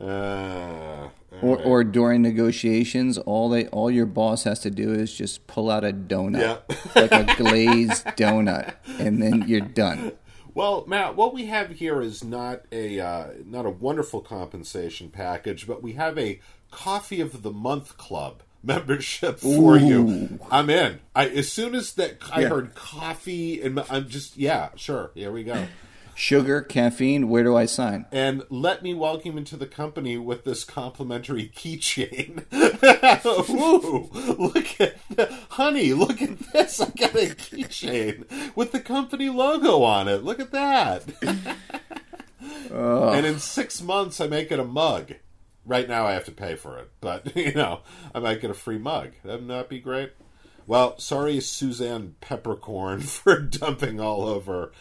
[0.00, 1.08] Uh,
[1.42, 5.70] or, or during negotiations, all they all your boss has to do is just pull
[5.70, 6.76] out a donut, Yeah.
[7.00, 10.12] like a glazed donut, and then you're done.
[10.54, 15.66] well, Matt, what we have here is not a uh, not a wonderful compensation package,
[15.66, 20.38] but we have a coffee of the month club membership for you.
[20.50, 21.00] I'm in.
[21.14, 22.48] I as soon as that I Yeah.
[22.48, 25.10] heard coffee and I'm just yeah, sure.
[25.14, 25.66] Here we go.
[26.14, 27.28] Sugar, caffeine.
[27.28, 28.06] Where do I sign?
[28.12, 32.44] and let me welcome into the company with this complimentary keychain.
[33.50, 36.80] Ooh, look at the, honey, look at this.
[36.80, 40.22] I got a keychain with the company logo on it.
[40.24, 41.04] Look at that.
[42.70, 45.12] and in six months, I make it a mug.
[45.66, 47.80] Right now, I have to pay for it, but you know,
[48.14, 49.12] I might get a free mug.
[49.24, 50.12] That'd not be great.
[50.66, 54.72] Well, sorry, Suzanne Peppercorn, for dumping all over.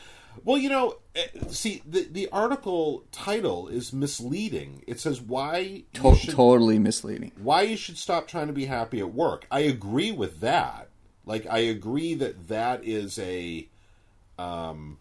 [0.43, 4.84] Well, you know, eh, see, the the article title is misleading.
[4.88, 7.32] It says why you To- should, totally misleading.
[7.41, 9.45] why you should stop trying to be happy at work.
[9.52, 10.89] I agree with that.
[11.25, 13.67] Like, I agree that that is a,
[14.39, 14.97] um,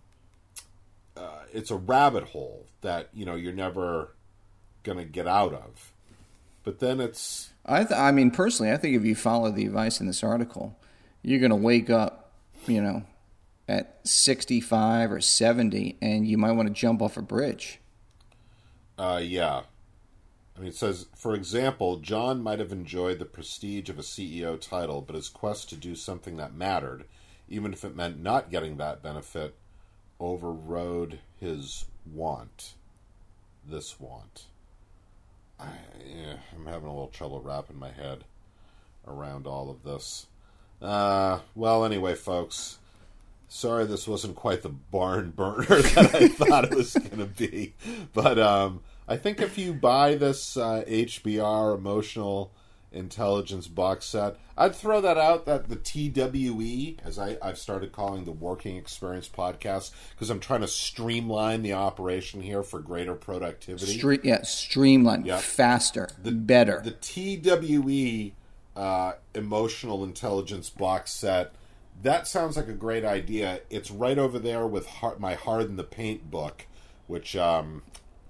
[1.16, 4.14] uh, it's a rabbit hole that you know you're never
[4.82, 5.92] gonna get out of.
[6.64, 10.00] But then it's I th- I mean, personally, I think if you follow the advice
[10.00, 10.76] in this article,
[11.22, 12.30] you're going to wake up,
[12.66, 13.02] you know,
[13.68, 17.80] at 65 or 70, and you might want to jump off a bridge.
[18.96, 19.62] Uh, yeah.
[20.56, 24.60] I mean, it says, for example, John might have enjoyed the prestige of a CEO
[24.60, 27.04] title, but his quest to do something that mattered,
[27.48, 29.54] even if it meant not getting that benefit,
[30.18, 32.74] overrode his want.
[33.64, 34.46] This want.
[35.60, 35.68] I,
[36.04, 38.24] yeah, I'm having a little trouble wrapping my head
[39.06, 40.26] around all of this.
[40.80, 42.78] Uh, well, anyway, folks,
[43.48, 47.74] sorry this wasn't quite the barn burner that I thought it was going to be,
[48.12, 52.52] but um, I think if you buy this uh, HBR emotional
[52.90, 55.44] intelligence box set, I'd throw that out.
[55.44, 60.62] That the TWE, as I, I've started calling the Working Experience podcast, because I'm trying
[60.62, 63.98] to streamline the operation here for greater productivity.
[63.98, 65.40] Stre- yeah, streamline, Yep.
[65.40, 66.80] faster, better.
[66.82, 68.32] the TWE
[68.76, 71.54] uh, emotional intelligence box set.
[72.02, 73.60] That sounds like a great idea.
[73.70, 74.88] It's right over there with
[75.18, 76.66] my Harden the Paint book,
[77.06, 77.82] which um,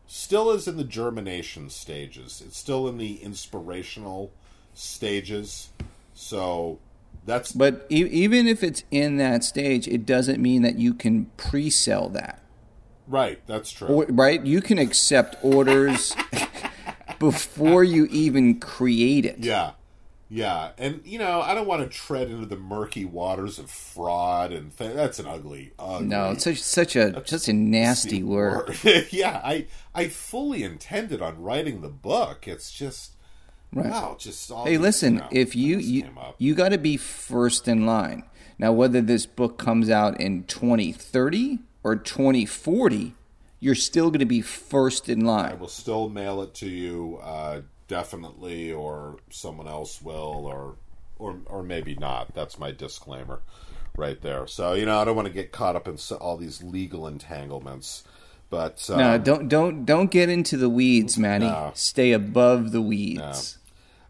[0.07, 2.43] still is in the germination stages.
[2.45, 4.33] It's still in the inspirational
[4.75, 5.69] stages.
[6.15, 6.79] So
[7.27, 11.27] that's but e- even if it's in that stage, it doesn't mean that you can
[11.37, 12.41] pre-sell that.
[13.07, 13.41] right.
[13.47, 13.89] That's true.
[13.89, 14.45] Or, right?
[14.45, 16.17] You can accept orders
[17.19, 19.41] before you even create it.
[19.41, 19.73] Yeah.
[20.31, 24.53] Yeah, and you know, I don't want to tread into the murky waters of fraud
[24.53, 26.07] and th- that's an ugly, ugly.
[26.07, 28.77] No, it's such such a such a nasty word.
[29.11, 32.47] yeah, I I fully intended on writing the book.
[32.47, 33.13] It's just
[33.73, 33.91] Right.
[33.91, 37.69] wow, just all Hey, these, listen, know, if you you, you got to be first
[37.69, 38.25] in line.
[38.59, 43.15] Now, whether this book comes out in 2030 or 2040,
[43.61, 45.53] you're still going to be first in line.
[45.53, 50.77] I will still mail it to you, uh, definitely, or someone else will, or
[51.19, 52.35] or or maybe not.
[52.35, 53.41] That's my disclaimer,
[53.97, 54.47] right there.
[54.47, 58.05] So you know, I don't want to get caught up in all these legal entanglements,
[58.51, 61.47] but um, No, don't don't don't get into the weeds, Manny.
[61.47, 61.73] No.
[61.75, 63.59] Stay above the weeds.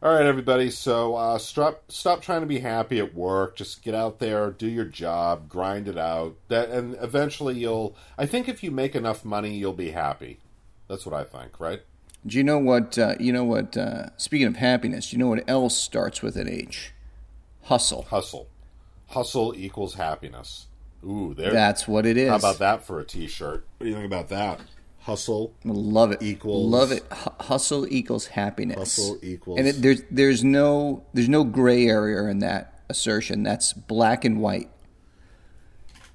[0.01, 0.70] All right, everybody.
[0.70, 3.57] So uh, stop stop trying to be happy at work.
[3.57, 6.37] Just get out there, do your job, grind it out.
[6.47, 7.97] That and eventually you'll.
[8.16, 10.39] I think if you make enough money, you'll be happy.
[10.87, 11.81] That's what I think, right?
[12.27, 12.99] Do you know what?
[12.99, 13.77] Uh, you know what?
[13.77, 16.93] Uh, speaking of happiness, do you know what else starts with an H?
[17.64, 18.03] Hustle.
[18.03, 18.49] Hustle,
[19.09, 20.66] hustle equals happiness.
[21.05, 21.53] Ooh, there.
[21.53, 22.29] That's what it is.
[22.31, 23.64] How about that for a T-shirt?
[23.79, 24.61] What do you think about that?
[25.01, 25.55] Hustle.
[25.64, 26.23] Love it.
[26.23, 27.05] Equals- love it.
[27.11, 28.79] Hu- hustle equals happiness.
[28.79, 33.43] Hustle equals- and it, there's there's no there's no gray area in that assertion.
[33.43, 34.69] That's black and white.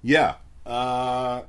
[0.02, 0.36] Yeah.
[0.66, 1.44] Uh,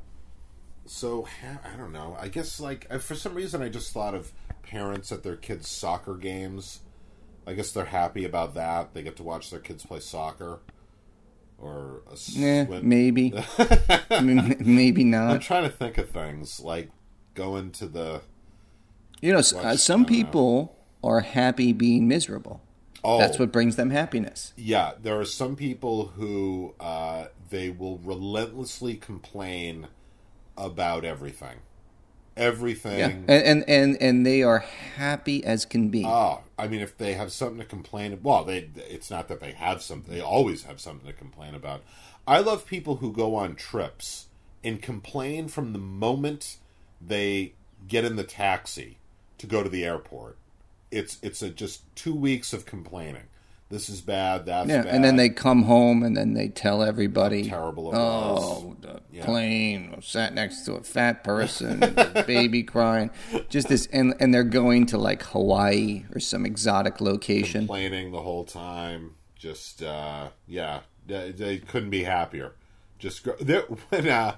[0.86, 2.16] so ha- I don't know.
[2.20, 4.32] I guess like for some reason I just thought of
[4.66, 6.80] parents at their kids' soccer games.
[7.46, 8.94] I guess they're happy about that.
[8.94, 10.60] They get to watch their kids play soccer.
[11.58, 13.32] Or a Eh, maybe,
[14.10, 15.30] M- maybe not.
[15.30, 16.90] I'm trying to think of things like
[17.34, 18.22] going to the.
[19.20, 20.16] You know, uh, Watch- some don't know.
[20.16, 22.60] people are happy being miserable.
[23.06, 24.52] Oh, That's what brings them happiness.
[24.56, 29.88] Yeah, there are some people who uh, they will relentlessly complain
[30.56, 31.58] about everything,
[32.36, 32.98] everything.
[32.98, 36.04] Yeah, and and and, and they are happy as can be.
[36.04, 39.52] Oh, I mean, if they have something to complain, well, they it's not that they
[39.52, 41.82] have something; they always have something to complain about.
[42.26, 44.28] I love people who go on trips
[44.62, 46.56] and complain from the moment
[47.00, 47.52] they
[47.86, 48.98] get in the taxi
[49.38, 50.38] to go to the airport.
[50.90, 53.24] It's it's a just two weeks of complaining.
[53.70, 54.46] This is bad.
[54.46, 54.94] That's yeah, bad.
[54.94, 59.00] and then they come home and then they tell everybody How terrible it Oh, the
[59.10, 59.24] Yeah.
[59.24, 63.10] plane I sat next to a fat person, a baby crying.
[63.48, 67.62] Just this, and and they're going to like Hawaii or some exotic location.
[67.62, 69.14] complaining the whole time.
[69.36, 72.52] Just uh, yeah, they, they couldn't be happier.
[72.98, 74.36] Just gr- there, when uh,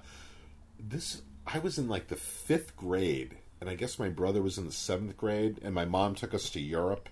[0.79, 4.65] this, I was in like the fifth grade, and I guess my brother was in
[4.67, 7.09] the seventh grade, and my mom took us to Europe.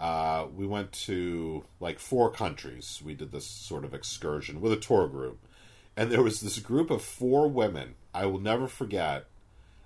[0.00, 3.02] Uh, we went to like four countries.
[3.04, 5.38] We did this sort of excursion with a tour group,
[5.96, 7.96] and there was this group of four women.
[8.14, 9.26] I will never forget.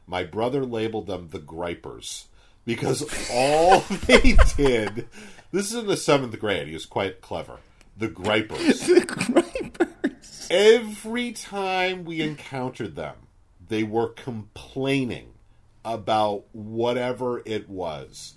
[0.06, 2.26] My brother labeled them the gripers
[2.64, 3.02] because
[3.32, 5.08] all they did.
[5.50, 6.68] This is in the seventh grade.
[6.68, 7.58] He was quite clever.
[7.96, 8.86] The gripers.
[8.86, 10.48] The gripers.
[10.50, 13.16] Every time we encountered them,
[13.68, 15.32] they were complaining
[15.84, 18.34] about whatever it was.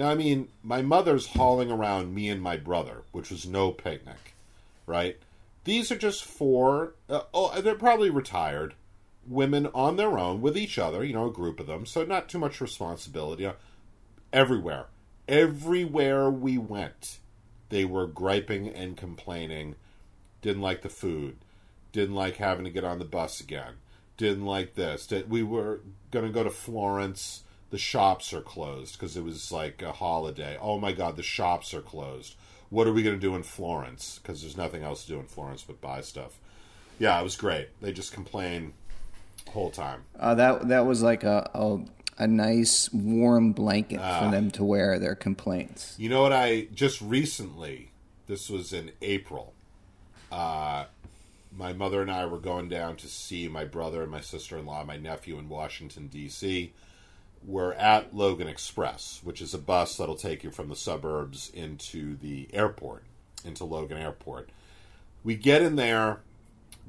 [0.00, 4.34] Now, I mean, my mother's hauling around me and my brother, which was no picnic,
[4.86, 5.18] right?
[5.64, 8.72] These are just four, uh, oh, they're probably retired
[9.26, 12.30] women on their own with each other, you know, a group of them, so not
[12.30, 13.44] too much responsibility.
[13.44, 13.52] uh,
[14.32, 14.86] Everywhere.
[15.28, 17.18] Everywhere we went,
[17.68, 19.74] they were griping and complaining.
[20.40, 21.36] Didn't like the food.
[21.92, 23.74] Didn't like having to get on the bus again.
[24.16, 25.12] Didn't like this.
[25.28, 25.80] We were
[26.10, 27.42] going to go to Florence.
[27.70, 30.58] The shops are closed because it was like a holiday.
[30.60, 32.34] Oh my God, the shops are closed.
[32.68, 34.18] What are we going to do in Florence?
[34.22, 36.38] Because there's nothing else to do in Florence but buy stuff.
[36.98, 37.68] Yeah, it was great.
[37.80, 38.72] They just complain
[39.44, 40.02] the whole time.
[40.18, 41.78] Uh, that that was like a, a
[42.18, 44.20] a nice warm blanket Ah.
[44.20, 45.94] for them to wear their complaints.
[45.98, 46.32] You know what?
[46.32, 47.92] I just recently,
[48.26, 49.54] this was in April,
[50.30, 50.84] uh,
[51.56, 54.66] my mother and I were going down to see my brother and my sister in
[54.66, 56.72] law, my nephew in Washington, D.C.
[57.44, 62.16] We're at Logan Express, which is a bus that'll take you from the suburbs into
[62.16, 63.04] the airport,
[63.44, 64.50] into Logan Airport.
[65.24, 66.20] We get in there.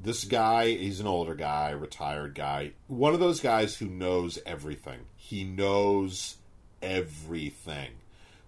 [0.02, 2.72] This guy, he's an older guy, retired guy.
[2.88, 5.00] One of those guys who knows everything.
[5.16, 6.36] He knows
[6.82, 7.90] everything.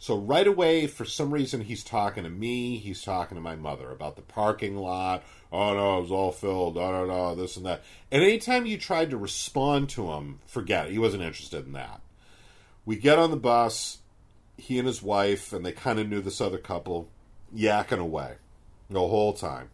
[0.04, 2.76] So right away, for some reason, he's talking to me.
[2.76, 5.24] He's talking to my mother about the parking lot.
[5.50, 6.76] Oh no, it was all filled.
[6.76, 7.82] No, no, no, this and that.
[8.12, 10.92] And anytime you tried to respond to him, forget it.
[10.92, 12.02] He wasn't interested in that.
[12.84, 14.00] We get on the bus.
[14.58, 17.08] He and his wife, and they kind of knew this other couple,
[17.56, 18.34] yakking away
[18.90, 19.70] the whole time.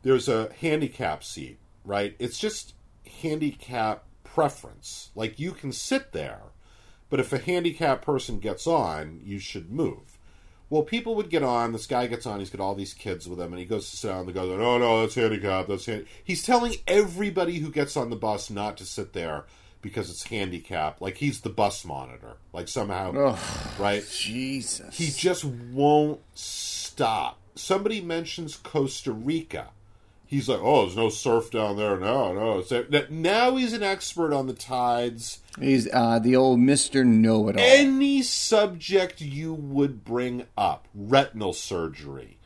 [0.00, 2.16] There's a handicap seat, right?
[2.18, 2.72] It's just
[3.20, 5.10] handicap preference.
[5.14, 6.40] Like you can sit there,
[7.10, 10.18] but if a handicapped person gets on, you should move.
[10.70, 11.72] Well, people would get on.
[11.72, 12.40] This guy gets on.
[12.40, 14.26] He's got all these kids with him, and he goes to sit down.
[14.26, 15.68] The guy's like, "Oh no, that's handicapped.
[15.68, 16.06] That's hand-.
[16.22, 19.46] He's telling everybody who gets on the bus not to sit there
[19.80, 21.00] because it's handicapped.
[21.00, 22.36] Like he's the bus monitor.
[22.52, 23.36] Like somehow,
[23.78, 24.04] right?
[24.10, 24.96] Jesus.
[24.96, 27.38] He just won't stop.
[27.54, 29.68] Somebody mentions Costa Rica.
[30.28, 31.98] He's like, "Oh, there's no surf down there.
[31.98, 32.86] No, no." There.
[33.08, 35.40] Now he's an expert on the tides.
[35.58, 37.64] He's uh, the old Mister Know It All.
[37.64, 42.36] Any subject you would bring up, retinal surgery,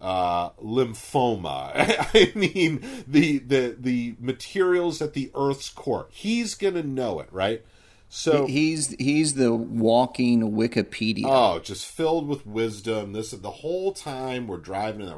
[0.00, 1.72] uh, lymphoma.
[2.14, 6.06] I mean, the the the materials at the Earth's core.
[6.10, 7.64] He's gonna know it, right?
[8.08, 11.24] So he's he's the walking Wikipedia.
[11.26, 13.14] Oh, just filled with wisdom.
[13.14, 15.16] This the whole time we're driving in the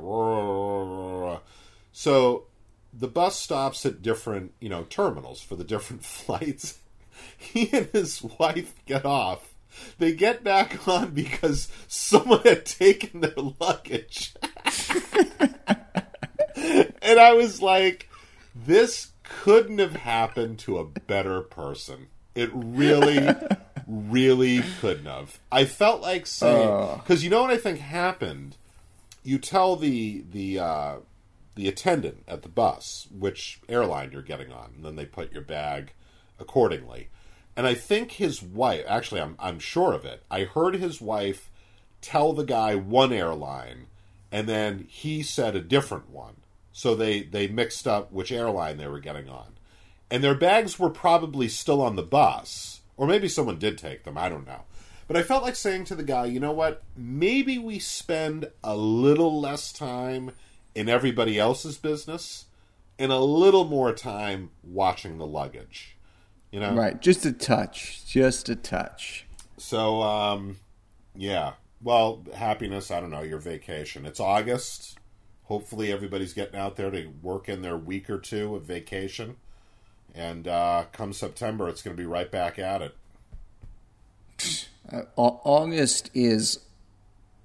[1.96, 2.46] so
[2.92, 6.80] the bus stops at different you know terminals for the different flights.
[7.38, 9.54] He and his wife get off.
[9.98, 14.34] They get back on because someone had taken their luggage.
[16.56, 18.08] and I was like,
[18.54, 22.08] this couldn't have happened to a better person.
[22.34, 23.28] It really,
[23.86, 25.38] really couldn't have.
[25.50, 28.56] I felt like saying because you know what I think happened.
[29.22, 30.96] You tell the the uh,
[31.54, 35.42] the attendant at the bus which airline you're getting on, and then they put your
[35.42, 35.92] bag
[36.38, 37.08] accordingly.
[37.56, 40.24] And I think his wife, actually, I'm I'm sure of it.
[40.30, 41.50] I heard his wife
[42.00, 43.86] tell the guy one airline,
[44.32, 46.36] and then he said a different one.
[46.72, 49.54] So they they mixed up which airline they were getting on
[50.14, 54.16] and their bags were probably still on the bus, or maybe someone did take them.
[54.16, 54.62] I don't know.
[55.08, 56.84] But I felt like saying to the guy, you know what?
[56.96, 60.30] Maybe we spend a little less time
[60.74, 62.46] in everybody else's business
[62.98, 65.96] and a little more time watching the luggage.
[66.50, 66.74] You know?
[66.74, 69.26] Right, just a touch, just a touch.
[69.56, 70.58] So, um,
[71.14, 71.54] yeah.
[71.82, 74.06] Well, happiness, I don't know, your vacation.
[74.06, 74.98] It's August.
[75.44, 79.36] Hopefully, everybody's getting out there to work in their week or two of vacation.
[80.14, 82.94] And uh, come September, it's going to be right back at it.
[84.90, 86.60] Uh, August is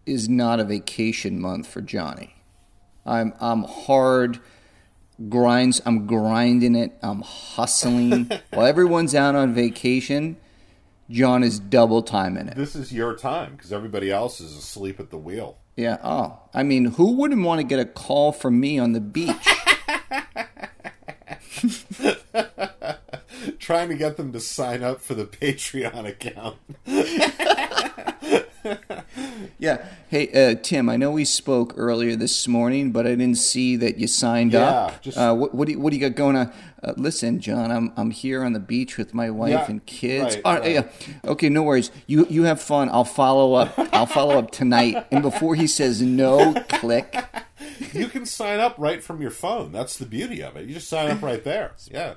[0.06, 2.36] is not a vacation month for Johnny.
[3.06, 4.40] I'm I'm hard
[5.28, 5.82] grinds.
[5.86, 6.98] I'm grinding it.
[7.02, 8.30] I'm hustling.
[8.52, 10.38] While everyone's out on vacation,
[11.10, 12.56] John is double timing it.
[12.56, 15.58] This is your time because everybody else is asleep at the wheel.
[15.76, 15.98] Yeah.
[16.04, 19.34] Oh, I mean, who wouldn't want to get a call from me on the beach?
[23.60, 26.58] Trying to get them to sign up for the Patreon account.
[29.58, 29.86] Yeah.
[30.10, 30.90] Hey, uh, Tim.
[30.90, 34.62] I know we spoke earlier this morning, but I didn't see that you signed Yeah,
[34.70, 35.02] up.
[35.02, 36.52] just- uh, what, what do you, what do you got going on?
[36.82, 37.72] Uh, listen, John.
[37.72, 40.36] I'm I'm here on the beach with my wife Yeah, and kids.
[40.36, 40.72] right, All right, right.
[41.06, 41.32] yeah.
[41.32, 41.92] Okay, no worries.
[42.08, 42.90] You you have fun.
[42.90, 43.74] I'll follow up.
[43.94, 45.06] I'll follow up tonight.
[45.12, 47.22] And before he says no, click.
[47.94, 49.72] you can sign up right from your phone.
[49.74, 50.68] That's the beauty of it.
[50.68, 51.74] You just sign up right there.
[51.92, 52.14] Yeah.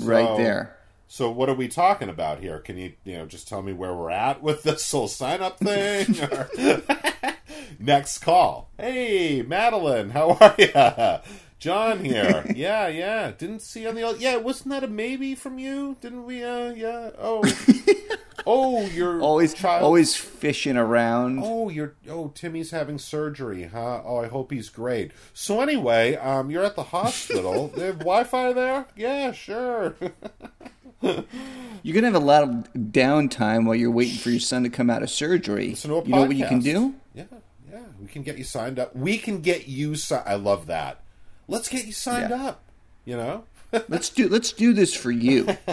[0.00, 0.76] Right there.
[1.08, 2.58] So what are we talking about here?
[2.58, 5.58] Can you you know just tell me where we're at with this whole sign up
[5.58, 6.16] thing?
[6.32, 6.50] Or-
[7.78, 8.70] Next call.
[8.78, 11.18] Hey, Madeline, how are you?
[11.58, 12.44] John here.
[12.56, 13.30] Yeah, yeah.
[13.36, 14.20] Didn't see on the old.
[14.20, 15.96] Yeah, wasn't that a maybe from you?
[16.00, 16.42] Didn't we?
[16.42, 17.10] Uh, yeah.
[17.18, 17.42] Oh,
[18.46, 19.82] oh, you're Always child.
[19.82, 21.40] always fishing around.
[21.42, 24.02] Oh, you're oh Timmy's having surgery, huh?
[24.04, 25.12] Oh, I hope he's great.
[25.34, 27.68] So anyway, um, you're at the hospital.
[27.68, 28.86] they have Wi-Fi there?
[28.96, 29.96] Yeah, sure.
[31.02, 34.90] You're gonna have a lot of downtime while you're waiting for your son to come
[34.90, 35.70] out of surgery.
[35.70, 36.94] Listen to a you know what you can do?
[37.14, 37.24] Yeah,
[37.70, 37.80] yeah.
[38.00, 38.94] We can get you signed up.
[38.96, 39.94] We can get you.
[39.94, 41.02] Si- I love that.
[41.48, 42.46] Let's get you signed Yeah.
[42.46, 42.62] up.
[43.04, 43.44] You know.
[43.88, 45.46] Let's do let's do this for you.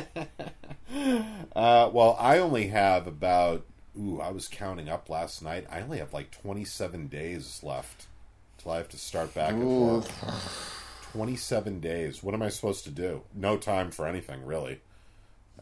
[1.55, 3.65] Uh, well, I only have about.
[3.99, 5.65] Ooh, I was counting up last night.
[5.71, 8.05] I only have like 27 days left
[8.57, 10.05] till I have to start back at work.
[11.13, 12.23] 27 days.
[12.23, 13.21] What am I supposed to do?
[13.35, 14.81] No time for anything, really.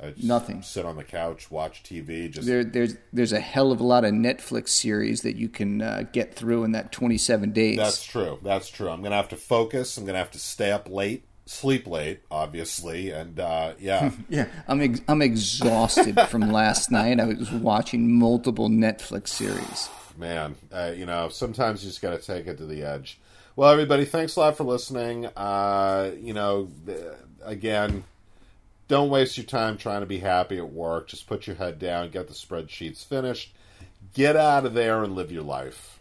[0.01, 0.63] I Nothing.
[0.63, 2.29] Sit on the couch, watch TV.
[2.31, 5.81] Just There, there's there's a hell of a lot of Netflix series that you can
[5.81, 7.77] uh, get through in that 27 days.
[7.77, 8.39] That's true.
[8.41, 8.89] That's true.
[8.89, 9.97] I'm gonna have to focus.
[9.97, 14.81] I'm gonna have to stay up late, sleep late, obviously, and uh, yeah, yeah, I'm
[14.81, 17.19] ex- I'm exhausted from last night.
[17.19, 19.89] I was watching multiple Netflix series.
[20.17, 20.55] man.
[20.71, 23.19] Uh, you know, sometimes you just gotta take it to the edge.
[23.55, 25.25] Well, everybody, thanks a lot for listening.
[25.27, 26.69] Uh, you know,
[27.43, 28.03] again,
[28.91, 31.07] don't waste your time trying to be happy at work.
[31.07, 33.55] Just put your head down, get the spreadsheets finished,
[34.13, 35.97] get out of there, and live your life.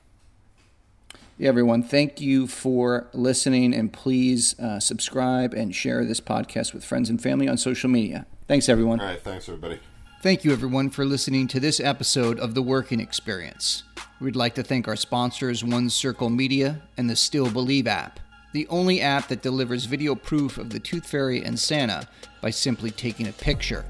[1.38, 6.84] Yeah, everyone, thank you for listening, and please uh, subscribe and share this podcast with
[6.84, 8.26] friends and family on social media.
[8.48, 8.98] Thanks, everyone.
[8.98, 9.78] All right, thanks, everybody.
[10.20, 13.84] Thank you, everyone, for listening to this episode of The Working Experience.
[14.20, 18.18] We'd like to thank our sponsors, One Circle Media and the Still Believe app,
[18.52, 22.06] the only app that delivers video proof of the Tooth Fairy and Santa
[22.40, 23.84] by simply taking a picture.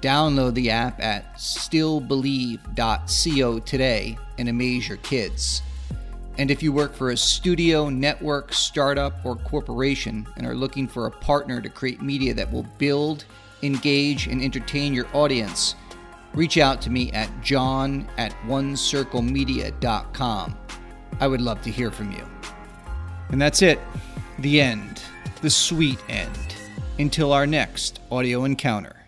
[0.00, 5.62] Download the app at stillbelieve.co today and amaze your kids.
[6.38, 11.06] And if you work for a studio, network, startup, or corporation and are looking for
[11.06, 13.26] a partner to create media that will build,
[13.62, 15.74] engage, and entertain your audience,
[16.32, 20.56] reach out to me at john at onecirclemedia.com.
[21.20, 22.24] I would love to hear from you.
[23.32, 23.80] And that's it.
[24.38, 25.02] The end.
[25.40, 26.28] The sweet end.
[26.98, 29.01] Until our next audio encounter.